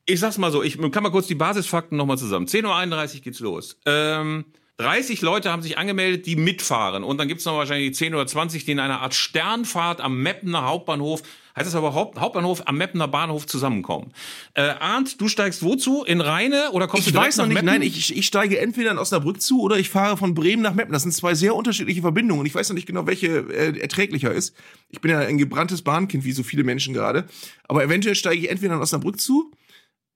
[0.06, 2.48] Ich sag's mal so, ich kann mal kurz die Basisfakten nochmal zusammen.
[2.48, 3.78] 10.31 Uhr geht's los.
[3.86, 4.46] Ähm,
[4.82, 7.04] 30 Leute haben sich angemeldet, die mitfahren.
[7.04, 10.66] Und dann gibt's noch wahrscheinlich 10 oder 20, die in einer Art Sternfahrt am Meppener
[10.66, 11.24] Hauptbahnhof
[11.56, 14.12] heißt es aber Haupt, Hauptbahnhof am Meppener Bahnhof zusammenkommen.
[14.54, 16.04] Äh, Arndt, du steigst wozu?
[16.04, 17.80] In Rheine oder kommst Ich du direkt weiß noch nach nicht, Meppen?
[17.80, 20.94] nein, ich, ich steige entweder in Osnabrück zu oder ich fahre von Bremen nach Meppen.
[20.94, 24.56] Das sind zwei sehr unterschiedliche Verbindungen ich weiß noch nicht genau, welche äh, erträglicher ist.
[24.90, 27.26] Ich bin ja ein gebranntes Bahnkind, wie so viele Menschen gerade.
[27.68, 29.52] Aber eventuell steige ich entweder in Osnabrück zu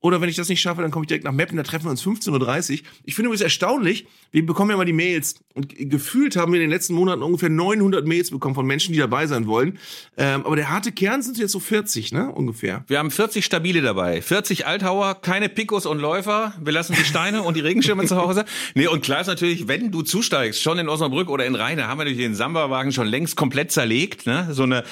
[0.02, 1.92] oder wenn ich das nicht schaffe, dann komme ich direkt nach Meppen, da treffen wir
[1.92, 2.88] uns 15.30 Uhr.
[3.06, 6.66] Ich finde übrigens erstaunlich, wir bekommen ja mal die Mails und gefühlt haben wir in
[6.66, 9.80] den letzten Monaten ungefähr 900 Mails bekommen von Menschen, die dabei sein wollen.
[10.16, 12.84] Ähm, aber der harte Kern sind jetzt so 40, ne, ungefähr.
[12.88, 16.54] Wir haben 40 Stabile dabei, 40 Althauer, keine Pikos und Läufer.
[16.62, 18.46] Wir lassen die Steine und die Regenschirme zu Hause.
[18.76, 21.98] Nee, und klar ist natürlich, wenn du zusteigst, schon in Osnabrück oder in Rheine, haben
[21.98, 24.28] wir natürlich den Samba-Wagen schon längst komplett zerlegt.
[24.28, 24.50] Ne?
[24.52, 24.84] So eine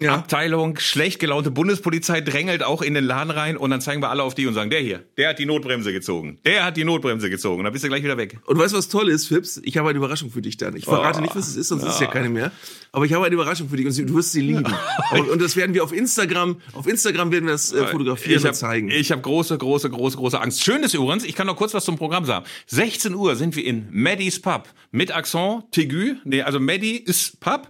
[0.00, 0.14] Ja.
[0.14, 4.22] Abteilung, schlecht gelaunte Bundespolizei drängelt auch in den Laden rein und dann zeigen wir alle
[4.22, 6.38] auf die und sagen, der hier, der hat die Notbremse gezogen.
[6.44, 7.64] Der hat die Notbremse gezogen.
[7.64, 8.38] Dann bist du gleich wieder weg.
[8.46, 9.60] Und weißt du, was toll ist, Fips?
[9.64, 10.76] Ich habe eine Überraschung für dich dann.
[10.76, 12.52] Ich verrate nicht, was es ist, sonst ist es ja keine mehr.
[12.92, 14.72] Aber ich habe eine Überraschung für dich und du wirst sie lieben.
[15.10, 18.44] und, und das werden wir auf Instagram, auf Instagram werden wir das äh, fotografieren ich
[18.44, 18.90] und hab, zeigen.
[18.90, 20.62] Ich habe große, große, große, große Angst.
[20.62, 22.46] Schön ist übrigens, ich kann noch kurz was zum Programm sagen.
[22.68, 26.14] 16 Uhr sind wir in Maddys Pub mit Accent Tegu.
[26.22, 27.68] Nee, also Maddy ist Pub.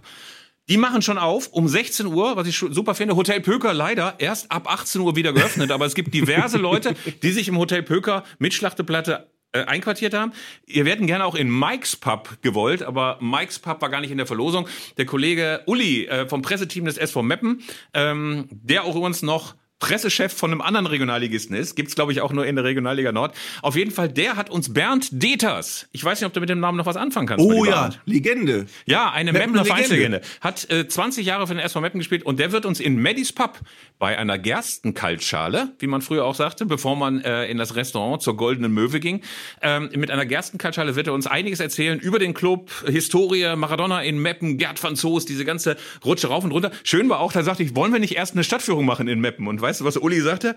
[0.69, 3.15] Die machen schon auf um 16 Uhr, was ich super finde.
[3.15, 6.93] Hotel Pöker leider erst ab 18 Uhr wieder geöffnet, aber es gibt diverse Leute,
[7.23, 10.31] die sich im Hotel Pöker mit Schlachteplatte äh, einquartiert haben.
[10.67, 14.17] Ihr werden gerne auch in Mike's Pub gewollt, aber Mike's Pub war gar nicht in
[14.17, 14.67] der Verlosung.
[14.99, 17.63] Der Kollege Uli äh, vom Presseteam des SV Meppen,
[17.95, 21.75] ähm, der auch übrigens noch Pressechef von einem anderen Regionalligisten ist.
[21.75, 23.35] Gibt's glaube ich, auch nur in der Regionalliga Nord.
[23.61, 26.59] Auf jeden Fall, der hat uns Bernd Deters, ich weiß nicht, ob du mit dem
[26.59, 27.45] Namen noch was anfangen kannst.
[27.45, 27.99] oh ja, Arndt.
[28.05, 28.65] Legende.
[28.85, 29.65] Ja, eine Legende.
[29.65, 30.21] Vereinslegende.
[30.41, 33.33] Hat äh, 20 Jahre für den SV Meppen gespielt und der wird uns in Maddys
[33.33, 33.59] Pub
[33.97, 38.37] bei einer Gerstenkaltschale, wie man früher auch sagte, bevor man äh, in das Restaurant zur
[38.37, 39.21] Goldenen Möwe ging,
[39.61, 44.19] ähm, mit einer Gerstenkaltschale wird er uns einiges erzählen über den Club, Historie, Maradona in
[44.19, 46.71] Meppen, Gerd van Zoos, diese ganze Rutsche rauf und runter.
[46.83, 49.47] Schön war auch, da sagte ich, wollen wir nicht erst eine Stadtführung machen in Meppen?
[49.47, 50.55] Und weißt du, was Uli sagte?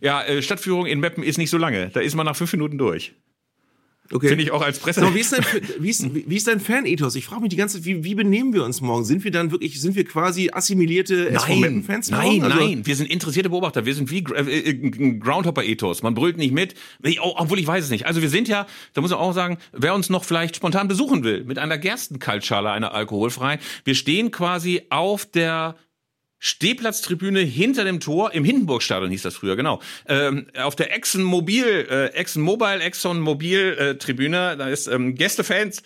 [0.00, 1.90] Ja, äh, Stadtführung in Meppen ist nicht so lange.
[1.90, 3.12] Da ist man nach fünf Minuten durch.
[4.10, 4.28] Okay.
[4.28, 5.00] Finde ich auch als Presse.
[5.00, 5.44] So, wie ist dein,
[5.78, 7.14] wie ist, wie ist dein Fan-Ethos?
[7.14, 9.04] Ich frage mich die ganze Zeit, wie, wie benehmen wir uns morgen?
[9.04, 12.10] Sind wir dann wirklich, sind wir quasi assimilierte Nein, Meppen-Fans?
[12.10, 12.42] nein, morgen?
[12.44, 12.86] Also- nein.
[12.86, 13.86] Wir sind interessierte Beobachter.
[13.86, 16.02] Wir sind wie äh, äh, Groundhopper-Ethos.
[16.02, 16.74] Man brüllt nicht mit.
[17.02, 18.06] Nee, oh, obwohl ich weiß es nicht.
[18.06, 21.24] Also wir sind ja, da muss man auch sagen, wer uns noch vielleicht spontan besuchen
[21.24, 23.60] will, mit einer Gerstenkaltschale, einer alkoholfreien.
[23.84, 25.76] Wir stehen quasi auf der
[26.44, 29.80] Stehplatztribüne hinter dem Tor, im Hindenburgstadion hieß das früher, genau.
[30.08, 35.14] Ähm, auf der Exxon Mobil, äh, Exxon Mobile, Exxon Mobil äh, Tribüne, da ist ähm,
[35.14, 35.84] Gästefans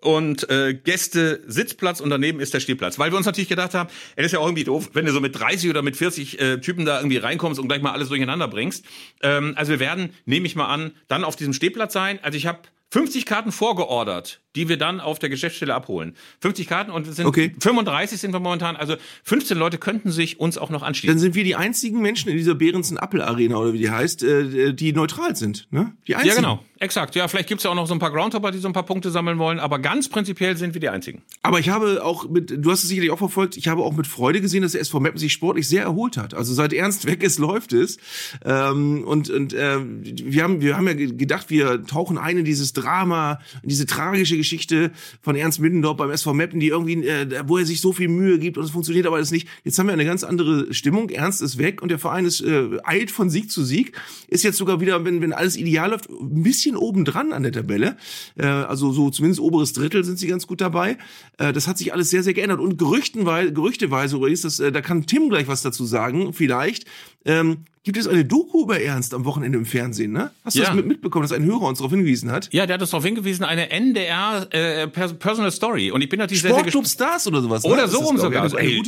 [0.00, 2.98] und äh, Gäste Sitzplatz und daneben ist der Stehplatz.
[2.98, 5.20] Weil wir uns natürlich gedacht haben, es ist ja auch irgendwie doof, wenn du so
[5.20, 8.48] mit 30 oder mit 40 äh, Typen da irgendwie reinkommst und gleich mal alles durcheinander
[8.48, 8.84] bringst.
[9.22, 12.18] Ähm, also wir werden, nehme ich mal an, dann auf diesem Stehplatz sein.
[12.22, 12.58] Also ich habe
[12.90, 16.14] 50 Karten vorgeordert, die wir dann auf der Geschäftsstelle abholen.
[16.40, 17.54] 50 Karten und sind Okay.
[17.60, 18.76] 35 sind wir momentan.
[18.76, 21.14] Also 15 Leute könnten sich uns auch noch anschließen.
[21.16, 24.92] Dann sind wir die einzigen Menschen in dieser Behrensen-Appel-Arena oder wie die heißt, äh, die
[24.92, 25.66] neutral sind.
[25.70, 25.92] Ne?
[26.06, 26.34] Die einzigen.
[26.34, 26.64] Ja, genau.
[26.78, 27.14] Exakt.
[27.14, 29.12] Ja, vielleicht gibt's ja auch noch so ein paar Groundhopper, die so ein paar Punkte
[29.12, 31.22] sammeln wollen, aber ganz prinzipiell sind wir die Einzigen.
[31.42, 34.08] Aber ich habe auch mit, du hast es sicherlich auch verfolgt, ich habe auch mit
[34.08, 36.34] Freude gesehen, dass der SV Meppen sich sportlich sehr erholt hat.
[36.34, 37.98] Also seit Ernst weg ist, läuft es.
[38.44, 42.44] Ähm, und und äh, wir haben wir haben ja ge- gedacht, wir tauchen ein in
[42.44, 44.90] dieses Drama, in diese tragische Geschichte
[45.20, 48.38] von Ernst Middendorf beim SV Meppen, die irgendwie, äh, wo er sich so viel Mühe
[48.38, 49.48] gibt und es funktioniert aber alles nicht.
[49.64, 51.08] Jetzt haben wir eine ganz andere Stimmung.
[51.10, 53.92] Ernst ist weg und der Verein ist äh, eilt von Sieg zu Sieg.
[54.28, 57.96] Ist jetzt sogar wieder, wenn, wenn alles ideal läuft, ein bisschen obendran an der Tabelle.
[58.36, 60.98] Äh, also so zumindest oberes Drittel sind sie ganz gut dabei.
[61.38, 62.60] Äh, das hat sich alles sehr, sehr geändert.
[62.60, 66.86] Und gerüchtenweise, gerüchteweise übrigens, das, äh, da kann Tim gleich was dazu sagen, vielleicht.
[67.24, 70.30] Ähm, gibt es eine Doku über Ernst am Wochenende im Fernsehen, ne?
[70.44, 70.66] Hast du Ja.
[70.66, 72.48] das mit, mitbekommen, dass ein Hörer uns darauf hingewiesen hat?
[72.52, 75.90] Ja, der hat uns darauf hingewiesen, eine NDR äh, Pers- Personal Story.
[75.90, 77.10] Und ich bin natürlich sehr, sehr Sportclub gespannt.
[77.10, 77.64] Stars oder sowas.
[77.64, 77.70] ne?
[77.70, 78.42] Oder Das so rum sogar.
[78.42, 78.82] Also, ey,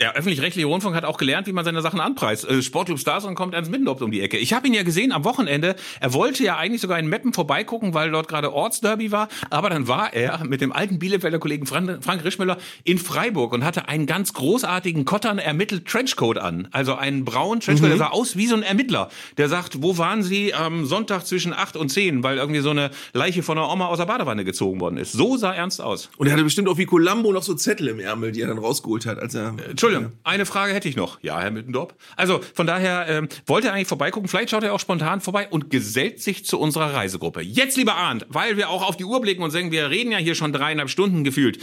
[0.00, 2.48] der öffentlich-rechtliche Rundfunk hat auch gelernt, wie man seine Sachen anpreist.
[2.48, 4.38] Äh, Sportclub Stars und kommt Ernst Middendorf um die Ecke.
[4.38, 5.76] Ich habe ihn ja gesehen am Wochenende.
[6.00, 9.28] Er wollte ja eigentlich sogar in Meppen vorbeigucken, weil dort gerade Ortsderby war.
[9.50, 13.88] Aber dann war er mit dem alten Bielefelder Kollegen Frank, Rischmüller in Freiburg und hatte
[13.88, 16.68] einen ganz großartigen Kottern ermittelt Trenchcoat an.
[16.72, 17.90] Also einen braunen Trenchcoat, Mhm.
[17.90, 19.10] der sah aus wie so ein Ermittler.
[19.36, 22.90] Der sagt, wo waren Sie am Sonntag zwischen 8 und 10, weil irgendwie so eine
[23.12, 25.12] Leiche von einer Oma aus der Badewanne gezogen worden ist.
[25.12, 26.08] So sah Ernst aus.
[26.16, 28.58] Und er hatte bestimmt auch wie Columbo noch so Zettel im Ärmel, die er dann
[28.58, 29.54] rausgeholt hat, als er.
[29.68, 29.89] Entschuldigung,
[30.24, 31.22] eine Frage hätte ich noch.
[31.22, 31.94] Ja, Herr Mittendorf.
[32.16, 34.28] Also von daher ähm, wollte er eigentlich vorbeigucken.
[34.28, 37.40] Vielleicht schaut er auch spontan vorbei und gesellt sich zu unserer Reisegruppe.
[37.40, 40.18] Jetzt, lieber Arndt, weil wir auch auf die Uhr blicken und sagen, wir reden ja
[40.18, 41.58] hier schon dreieinhalb Stunden gefühlt.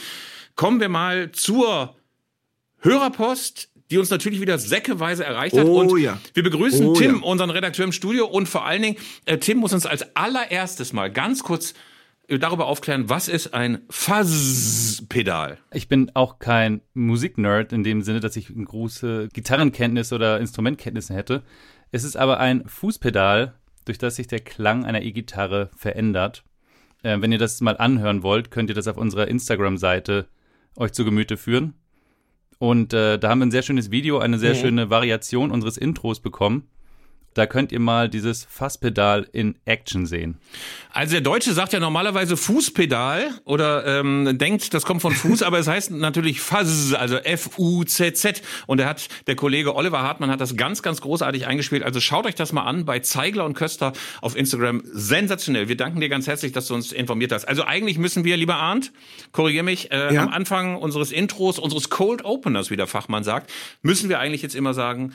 [0.55, 1.95] Kommen wir mal zur
[2.80, 5.65] Hörerpost, die uns natürlich wieder säckeweise erreicht hat.
[5.65, 6.19] Oh und ja.
[6.34, 7.21] wir begrüßen Oh Tim, ja.
[7.21, 8.25] unseren Redakteur im Studio.
[8.25, 11.73] Und vor allen Dingen, äh, Tim muss uns als allererstes mal ganz kurz
[12.28, 15.57] darüber aufklären, was ist ein Fuzz-Pedal?
[15.71, 21.13] Ich bin auch kein Musiknerd in dem Sinne, dass ich eine große Gitarrenkenntnis oder Instrumentkenntnisse
[21.13, 21.43] hätte.
[21.91, 23.53] Es ist aber ein Fußpedal,
[23.86, 26.43] durch das sich der Klang einer E-Gitarre verändert.
[27.03, 30.28] Äh, wenn ihr das mal anhören wollt, könnt ihr das auf unserer Instagram-Seite
[30.75, 31.75] euch zu Gemüte führen.
[32.59, 34.59] Und äh, da haben wir ein sehr schönes Video, eine sehr Mhm.
[34.59, 36.67] schöne Variation unseres Intros bekommen.
[37.38, 40.39] Da könnt ihr mal dieses Fasspedal in Action sehen.
[40.91, 45.59] Also der Deutsche sagt ja normalerweise Fußpedal oder ähm, denkt, das kommt von Fuß, aber
[45.59, 48.41] es heißt natürlich Fuzz, also F-U-Z-Z.
[48.65, 51.83] Und er hat, der Kollege Oliver Hartmann hat das ganz, ganz großartig eingespielt.
[51.83, 54.81] Also schaut euch das mal an bei Zeigler und Köster auf Instagram.
[54.85, 55.67] Sensationell.
[55.67, 57.47] Wir danken dir ganz herzlich, dass du uns informiert hast.
[57.47, 58.91] Also eigentlich müssen wir, lieber Arndt,
[59.31, 60.23] korrigier mich, äh, Ja?
[60.23, 63.51] am Anfang unseres Intros, unseres Cold Openers, wie der Fachmann sagt,
[63.83, 65.13] müssen wir eigentlich jetzt immer sagen,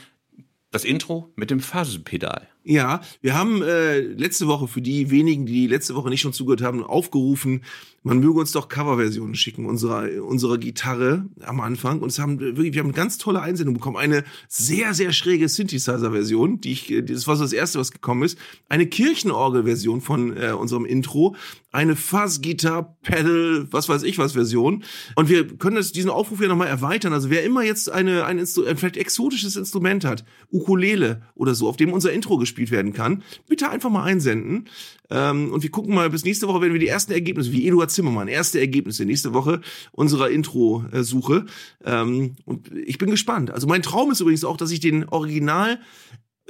[0.72, 2.48] das Intro mit dem Fuzz-Pedal.
[2.64, 6.62] Ja, wir haben äh, letzte Woche für die wenigen, die letzte Woche nicht schon zugehört
[6.62, 7.62] haben, aufgerufen,
[8.04, 12.00] man möge uns doch Coverversionen schicken unserer unserer Gitarre am Anfang.
[12.00, 15.48] Und es haben wirklich wir haben eine ganz tolle Einsendung bekommen, eine sehr sehr schräge
[15.48, 18.38] Synthesizer Version, die ich äh, das war so das erste was gekommen ist,
[18.68, 21.36] eine Kirchenorgel Version von äh, unserem Intro,
[21.70, 24.82] eine Fuzz Gitar Pedal, was weiß ich was Version.
[25.14, 28.24] Und wir können das diesen Aufruf ja noch mal erweitern, also wer immer jetzt eine
[28.24, 32.51] ein, Instru ein vielleicht exotisches Instrument hat, Ukulele oder so, auf dem unser Intro gespielt
[32.56, 34.68] werden kann, bitte einfach mal einsenden.
[35.10, 37.90] Ähm, und wir gucken mal, bis nächste Woche werden wir die ersten Ergebnisse, wie Eduard
[37.90, 39.60] Zimmermann, erste Ergebnisse nächste Woche
[39.92, 41.46] unserer Intro-Suche.
[41.84, 43.50] Ähm, und ich bin gespannt.
[43.50, 45.80] Also mein Traum ist übrigens auch, dass ich den Original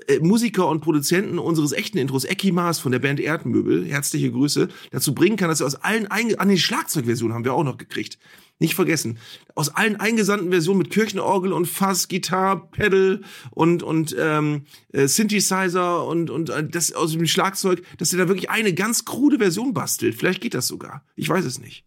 [0.07, 4.69] äh, Musiker und Produzenten unseres echten Intros, Ecki Maas von der Band Erdmöbel, herzliche Grüße,
[4.91, 7.79] dazu bringen kann, dass er aus allen, einge an die Schlagzeugversionen haben wir auch noch
[7.79, 8.19] gekriegt.
[8.63, 9.19] Nicht vergessen.
[9.57, 16.07] Aus allen eingesandten Versionen mit Kirchenorgel und Fass, Gitarre, Pedal und, und ähm, äh, Synthesizer
[16.07, 19.75] und, und äh, das aus dem Schlagzeug, dass er da wirklich eine ganz krude Version
[19.75, 20.15] bastelt.
[20.15, 21.05] Vielleicht geht das sogar.
[21.17, 21.85] Ich weiß es nicht.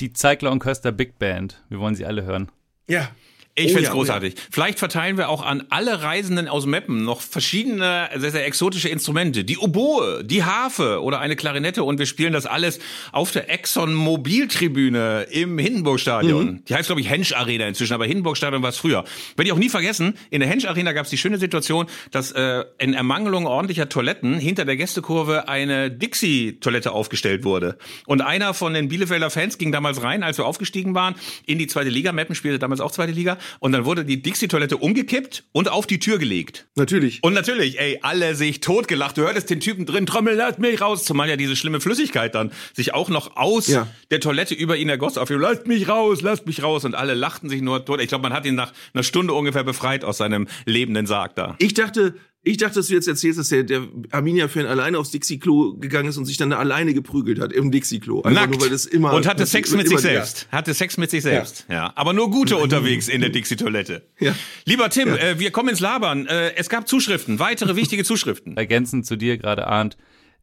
[0.00, 1.62] Die Zeigler und Köster Big Band.
[1.68, 2.50] Wir wollen sie alle hören.
[2.88, 3.10] Ja.
[3.56, 4.34] Ich Oh find's ja, oh großartig.
[4.50, 9.44] Vielleicht verteilen wir auch an alle Reisenden aus Meppen noch verschiedene sehr, sehr exotische Instrumente.
[9.44, 12.80] Die Oboe, die Harfe oder eine Klarinette und wir spielen das alles
[13.12, 16.46] auf der Exxon Mobiltribüne im Hindenburg-Stadion.
[16.46, 16.64] Mhm.
[16.64, 19.04] Die heißt, glaube ich, Hensch Arena inzwischen, aber Hindenburg-Stadion war es früher.
[19.36, 22.32] Werde ich auch nie vergessen, in der Hensch Arena gab es die schöne Situation, dass
[22.32, 27.78] äh, in Ermangelung ordentlicher Toiletten hinter der Gästekurve eine Dixie-Toilette aufgestellt wurde.
[28.06, 31.14] Und einer von den Bielefelder Fans ging damals rein, als wir aufgestiegen waren,
[31.46, 32.10] in die zweite Liga.
[32.10, 33.38] Meppen spielte damals auch zweite Liga.
[33.60, 36.66] Und dann wurde die Dixie-Toilette umgekippt und auf die Tür gelegt.
[36.76, 37.22] Natürlich.
[37.22, 39.16] Und natürlich, ey, alle sich totgelacht.
[39.16, 41.04] Du hörtest den Typen drin, Trommel, lass mich raus.
[41.04, 43.86] Zumal ja diese schlimme Flüssigkeit dann sich auch noch aus Ja.
[44.10, 45.18] der Toilette über ihn ergoss.
[45.18, 46.84] Auf ihn, lasst mich raus, lasst mich raus.
[46.84, 48.00] Und alle lachten sich nur tot.
[48.00, 51.56] Ich glaube, man hat ihn nach einer Stunde ungefähr befreit aus seinem lebenden Sarg da.
[51.58, 52.14] Ich dachte,
[52.44, 56.16] ich dachte, dass du jetzt erzählst, dass der, der Arminia-Fan alleine aufs Dixie-Klo gegangen ist
[56.18, 58.22] und sich dann da alleine geprügelt hat im Dixie-Klo.
[58.22, 58.52] Einfach Nackt.
[58.52, 60.46] nur, weil das immer, und hatte Sex mit sich selbst.
[60.52, 61.66] Hatte Sex mit sich selbst.
[61.70, 61.92] Ja.
[61.96, 64.02] Aber nur gute unterwegs in der Dixie-Toilette.
[64.20, 64.34] Ja.
[64.66, 65.16] Lieber Tim, Ja.
[65.16, 66.26] äh, wir kommen ins Labern.
[66.26, 68.56] Äh, es gab Zuschriften, weitere wichtige Zuschriften.
[68.56, 69.96] Ergänzend zu dir gerade, Arndt.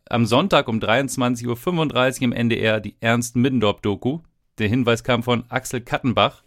[0.09, 4.19] Am Sonntag um 23.35 Uhr im NDR die Ernst Middendorp-Doku.
[4.57, 6.43] Der Hinweis kam von Axel Kattenbach,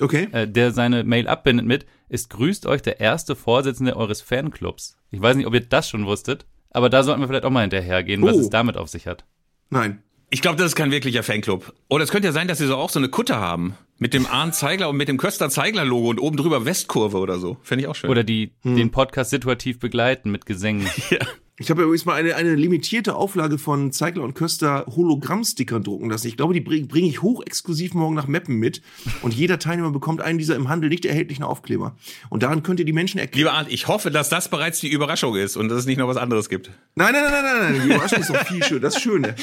[0.00, 0.28] Okay.
[0.32, 4.96] äh, der seine Mail abbindet mit, ist grüßt euch der erste Vorsitzende eures Fanclubs.
[5.10, 7.62] Ich weiß nicht, ob ihr das schon wusstet, aber da sollten wir vielleicht auch mal
[7.62, 8.40] hinterhergehen, was Oh.
[8.40, 9.24] es damit auf sich hat.
[9.70, 10.02] Nein.
[10.30, 11.72] Ich glaube, das ist kein wirklicher Fanclub.
[11.88, 13.76] Oder es könnte ja sein, dass sie so auch so eine Kutte haben.
[13.96, 17.38] Mit dem Arndt Zeigler und mit dem Köster Zeigler Logo und oben drüber Westkurve oder
[17.38, 17.56] so.
[17.62, 18.10] Fände ich auch schön.
[18.10, 20.86] Oder die den Podcast situativ begleiten mit Gesängen.
[21.60, 26.28] Ich habe übrigens mal eine, eine limitierte Auflage von Zeigler und Köster Hologrammstickern drucken lassen.
[26.28, 28.80] Ich glaube, die bringe bring ich hochexklusiv morgen nach Meppen mit.
[29.22, 31.96] Und jeder Teilnehmer bekommt einen dieser im Handel nicht erhältlichen Aufkleber.
[32.30, 33.38] Und daran könnt ihr die Menschen erkennen.
[33.38, 36.06] Lieber Arndt, ich hoffe, dass das bereits die Überraschung ist und dass es nicht noch
[36.06, 36.70] was anderes gibt.
[36.94, 37.82] Nein, nein, nein, nein, nein.
[37.82, 38.80] Die Überraschung ist doch viel schön.
[38.80, 39.34] Das Schöne.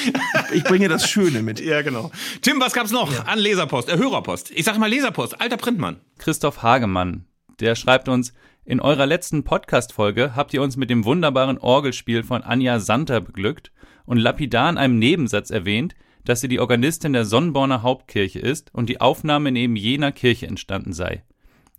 [0.54, 1.60] Ich, bringe das Schöne mit.
[1.60, 2.10] Ja, genau.
[2.40, 4.50] Tim, was gab's noch an Leserpost, äh, Hörerpost?
[4.52, 6.00] Ich sag mal Leserpost, alter Printmann.
[6.18, 7.26] Christoph Hagemann,
[7.60, 8.32] der schreibt uns,
[8.68, 13.70] in eurer letzten Podcast-Folge habt ihr uns mit dem wunderbaren Orgelspiel von Anja Santer beglückt
[14.06, 15.94] und lapidar in einem Nebensatz erwähnt,
[16.24, 20.92] dass sie die Organistin der Sonnborner Hauptkirche ist und die Aufnahme neben jener Kirche entstanden
[20.92, 21.22] sei.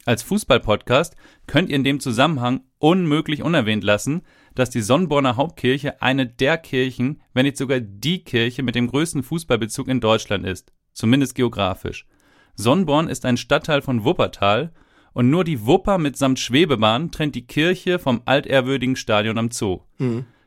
[0.06, 4.22] Als Fußball-Podcast könnt ihr in dem Zusammenhang unmöglich unerwähnt lassen,
[4.56, 9.24] dass die Sonnborner Hauptkirche eine der Kirchen, wenn nicht sogar die Kirche mit dem größten
[9.24, 12.08] Fußballbezug in Deutschland ist, zumindest geografisch.
[12.56, 14.72] Sonnborn ist ein Stadtteil von Wuppertal
[15.14, 19.82] und nur die Wupper mitsamt Schwebebahn trennt die Kirche vom altehrwürdigen Stadion am Zoo.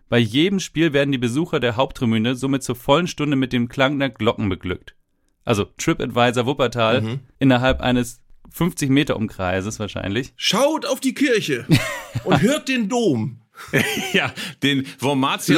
[0.08, 3.98] Bei jedem Spiel werden die Besucher der Haupttribüne somit zur vollen Stunde mit dem Klang
[3.98, 4.94] der Glocken beglückt.
[5.44, 10.32] Also TripAdvisor Wuppertal innerhalb eines 50 Meter Umkreises wahrscheinlich.
[10.36, 11.66] Schaut auf die Kirche
[12.24, 13.40] und hört den Dom.
[14.12, 14.32] ja,
[14.62, 15.56] den Wormatia.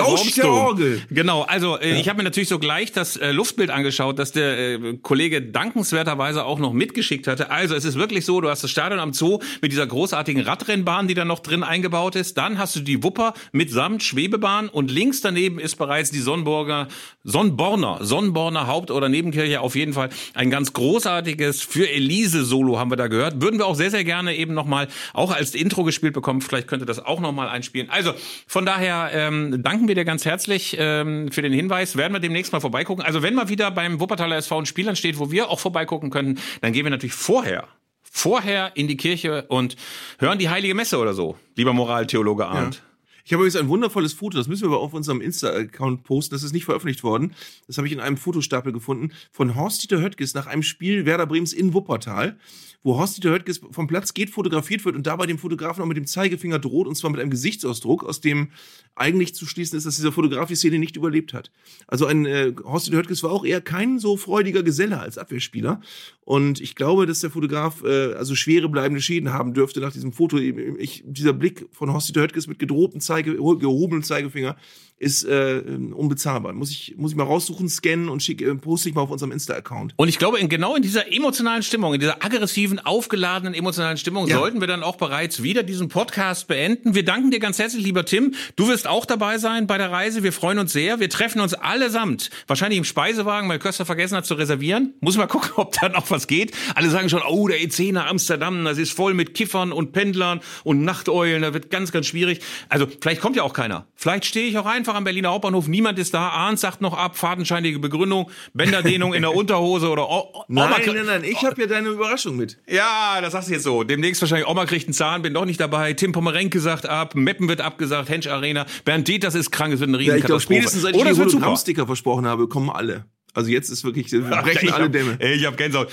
[0.48, 1.02] Orgel.
[1.10, 4.58] Genau, also äh, ich habe mir natürlich so gleich das äh, Luftbild angeschaut, das der
[4.58, 7.50] äh, Kollege dankenswerterweise auch noch mitgeschickt hatte.
[7.50, 11.08] Also es ist wirklich so, du hast das Stadion am Zoo mit dieser großartigen Radrennbahn,
[11.08, 12.36] die da noch drin eingebaut ist.
[12.38, 16.88] Dann hast du die Wupper mitsamt Schwebebahn und links daneben ist bereits die Sonnenburger,
[17.24, 19.60] Sonnborner, Sonnenborner Haupt- oder Nebenkirche.
[19.60, 23.40] Auf jeden Fall ein ganz großartiges für Elise-Solo haben wir da gehört.
[23.40, 26.40] Würden wir auch sehr, sehr gerne eben nochmal auch als Intro gespielt bekommen.
[26.40, 27.90] Vielleicht könnte das auch nochmal einspielen.
[27.92, 28.14] Also
[28.46, 31.96] von daher ähm, danken wir dir ganz herzlich ähm, für den Hinweis.
[31.96, 33.04] Werden wir demnächst mal vorbeigucken.
[33.04, 36.40] Also wenn mal wieder beim Wuppertaler SV ein Spiel ansteht, wo wir auch vorbeigucken könnten,
[36.60, 37.68] dann gehen wir natürlich vorher
[38.14, 39.74] vorher in die Kirche und
[40.18, 42.82] hören die heilige Messe oder so, lieber Moraltheologe Arndt.
[43.24, 46.42] Ich habe übrigens ein wundervolles Foto, das müssen wir aber auf unserem Insta-Account posten, das
[46.42, 47.34] ist nicht veröffentlicht worden.
[47.66, 51.52] Das habe ich in einem Fotostapel gefunden von Horst-Dieter Höttges nach einem Spiel Werder Brems
[51.52, 52.36] in Wuppertal,
[52.82, 56.06] wo Horst-Dieter Höttges vom Platz geht, fotografiert wird und dabei dem Fotografen auch mit dem
[56.06, 58.50] Zeigefinger droht und zwar mit einem Gesichtsausdruck, aus dem
[58.94, 61.50] eigentlich zu schließen ist, dass dieser Fotograf die Szene nicht überlebt hat.
[61.86, 65.80] Also ein äh, Horst-Dieter Höttges war auch eher kein so freudiger Geselle als Abwehrspieler
[66.24, 70.12] und ich glaube, dass der Fotograf äh, also schwere bleibende Schäden haben dürfte nach diesem
[70.12, 70.38] Foto.
[70.38, 74.56] Ich, dieser Blick von Horst-Dieter Höttges mit gedrohtem Zeige, gehobenen Zeigefinger
[74.98, 75.60] ist äh,
[75.92, 76.52] unbezahlbar.
[76.52, 79.32] Muss ich, muss ich mal raussuchen, scannen und schick, äh, poste ich mal auf unserem
[79.32, 79.94] Insta-Account.
[79.96, 84.28] Und ich glaube, in, genau in dieser emotionalen Stimmung, in dieser aggressiven, aufgeladenen emotionalen Stimmung,
[84.28, 84.38] Ja.
[84.38, 86.94] sollten wir dann auch bereits wieder diesen Podcast beenden.
[86.94, 88.34] Wir danken dir ganz herzlich, lieber Tim.
[88.54, 90.22] Du wirst auch dabei sein bei der Reise.
[90.22, 91.00] Wir freuen uns sehr.
[91.00, 94.94] Wir treffen uns allesamt, wahrscheinlich im Speisewagen, weil Köster vergessen hat zu reservieren.
[95.00, 96.52] Muss mal gucken, ob da noch was geht.
[96.74, 100.40] Alle sagen schon, oh, der EC nach Amsterdam, das ist voll mit Kiffern und Pendlern
[100.64, 102.40] und Nachteulen, da wird ganz, ganz schwierig.
[102.68, 103.86] Also vielleicht kommt ja auch keiner.
[103.94, 107.16] Vielleicht stehe ich auch einfach am Berliner Hauptbahnhof, niemand ist da, Arndt sagt noch ab,
[107.16, 111.42] fadenscheinige Begründung, Bänderdehnung in der Unterhose oder O- O- Oma Nein, krie- nein, nein, ich
[111.44, 112.58] habe ja deine Überraschung mit.
[112.68, 113.82] ja, das sagst du jetzt so.
[113.84, 115.92] Demnächst wahrscheinlich Oma kriegt einen Zahn, bin doch nicht dabei.
[115.92, 118.66] Tim Pomerenke sagt ab, Meppen wird abgesagt, Hensch Arena.
[118.84, 121.20] Bernd Dieters ist krank, es wird eine Ja, ich glaube, spätestens seit ich Oder die.
[121.20, 123.06] Hologrammsticker versprochen habe, kommen alle.
[123.34, 125.16] Also jetzt ist wirklich, wir brechen ich alle hab, Dämme.
[125.18, 125.90] Ey, ich hab Gänsehaut.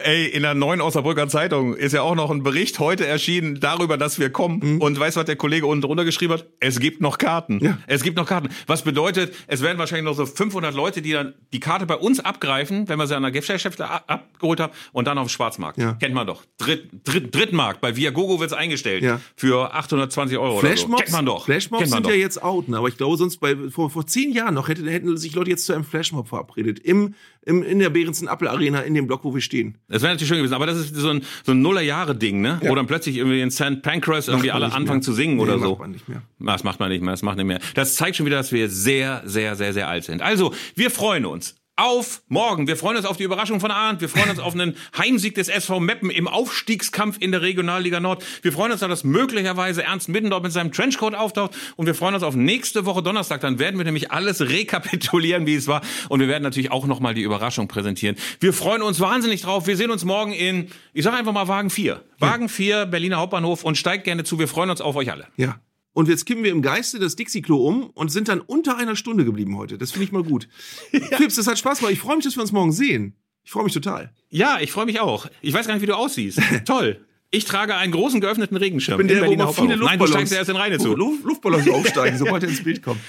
[0.00, 3.96] Ey, in der neuen Osnabrücker Zeitung ist ja auch noch ein Bericht heute erschienen darüber,
[3.96, 4.80] dass wir kommen.
[4.80, 6.46] Und weißt du, was der Kollege unten drunter geschrieben hat?
[6.60, 7.56] Es gibt noch Karten.
[7.56, 7.64] Mhm.
[7.64, 7.78] Ja.
[7.88, 8.48] Es gibt noch Karten.
[8.68, 12.20] Was bedeutet, es werden wahrscheinlich noch so 500 Leute, die dann die Karte bei uns
[12.20, 15.78] abgreifen, wenn wir sie an der Geschäftsstelle ab- abgeholt haben und dann auf dem Schwarzmarkt.
[15.78, 15.94] Ja.
[15.94, 16.44] Kennt man doch.
[16.58, 17.80] Dritt, Dritt, Drittmarkt.
[17.80, 19.02] Bei Viagogo wird's eingestellt.
[19.02, 19.20] Ja.
[19.36, 20.66] Für 820 Euro oder so.
[20.66, 21.44] Flashmobs, Kennt man doch.
[21.44, 22.10] Flashmobs man sind doch.
[22.10, 22.78] ja jetzt out, ne?
[22.78, 25.66] aber ich glaube, sonst bei, vor, vor zehn Jahren noch hätte, hätten sich Leute jetzt
[25.66, 26.78] zu einem Flashmob verabredet.
[26.78, 27.14] Im,
[27.48, 29.78] im, in der Behrensen Appel Arena, in dem Block, wo wir stehen.
[29.88, 32.60] Das wäre natürlich schön gewesen, aber das ist so ein, so ein Nullerjahre-Ding, ne?
[32.62, 33.82] Wo dann plötzlich irgendwie in St.
[33.82, 35.00] Pancras irgendwie alle anfangen mehr.
[35.00, 35.76] zu singen Nee, oder macht so.
[35.76, 36.22] man nicht mehr.
[36.38, 37.58] Das macht man nicht mehr, das macht nicht mehr.
[37.74, 40.20] Das zeigt schon wieder, dass wir sehr, sehr, sehr, sehr alt sind.
[40.22, 42.66] Also, wir freuen uns auf morgen.
[42.66, 44.00] Wir freuen uns auf die Überraschung von Arndt.
[44.00, 48.24] Wir freuen uns auf einen Heimsieg des SV Meppen im Aufstiegskampf in der Regionalliga Nord.
[48.42, 51.56] Wir freuen uns, dass möglicherweise Ernst Middendorf mit seinem Trenchcoat auftaucht.
[51.76, 53.40] Und wir freuen uns auf nächste Woche Donnerstag.
[53.42, 55.82] Dann werden wir nämlich alles rekapitulieren, wie es war.
[56.08, 58.16] Und wir werden natürlich auch nochmal die Überraschung präsentieren.
[58.40, 59.68] Wir freuen uns wahnsinnig drauf.
[59.68, 62.02] Wir sehen uns morgen in, ich sage einfach mal Wagen 4.
[62.18, 63.62] Wagen 4, Berliner Hauptbahnhof.
[63.62, 64.40] Und steigt gerne zu.
[64.40, 65.28] Wir freuen uns auf euch alle.
[65.36, 65.60] Ja.
[65.98, 69.24] Und jetzt kippen wir im Geiste das Dixie-Klo um und sind dann unter einer Stunde
[69.24, 69.78] geblieben heute.
[69.78, 70.46] Das finde ich mal gut.
[70.92, 71.92] Fips, das hat Spaß gemacht.
[71.92, 73.16] Ich freue mich, dass wir uns morgen sehen.
[73.42, 74.12] Ich freue mich total.
[74.30, 75.26] Ja, ich freue mich auch.
[75.42, 76.40] Ich weiß gar nicht, wie du aussiehst.
[76.66, 77.04] Toll.
[77.32, 78.94] Ich trage einen großen geöffneten Regenschirm.
[78.94, 79.88] Ich bin der, wo Berliner mal viele Hauptbahnhof.
[79.90, 80.94] Nein, du Luftballons, steigst erst in Rheine zu.
[80.94, 83.00] Luft- Luftballons aufsteigen, sobald er ins Bild kommt.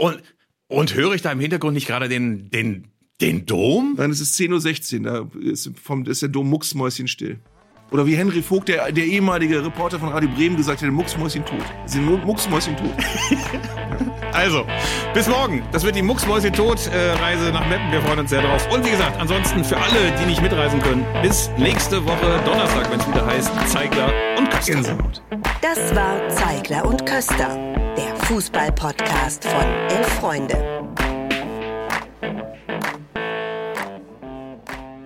[0.00, 0.20] Und,
[0.66, 2.88] und höre ich da im Hintergrund nicht gerade den, den,
[3.20, 3.94] den Dom?
[3.98, 7.38] Nein, es ist 10.16 Uhr, da ist, vom, ist der Dom Mucksmäuschen still.
[7.92, 11.60] Oder wie Henry Vogt, der, der ehemalige Reporter von Radio Bremen, gesagt hat, Mucksmäuschen tot.
[11.84, 12.90] Sie sind Mu- Mucksmäuschen tot.
[14.34, 14.64] Also,
[15.12, 15.62] bis morgen.
[15.72, 17.92] Das wird die Mucksmäuse-Tod-Reise nach Meppen.
[17.92, 18.66] Wir freuen uns sehr drauf.
[18.72, 22.98] Und wie gesagt, ansonsten für alle, die nicht mitreisen können, bis nächste Woche Donnerstag, wenn
[22.98, 24.72] es wieder heißt Zeigler und Köster.
[24.72, 25.22] Gänsehaut.
[25.60, 27.58] Das war Zeigler und Köster,
[27.94, 30.56] der Fußball-Podcast von Elf Freunde.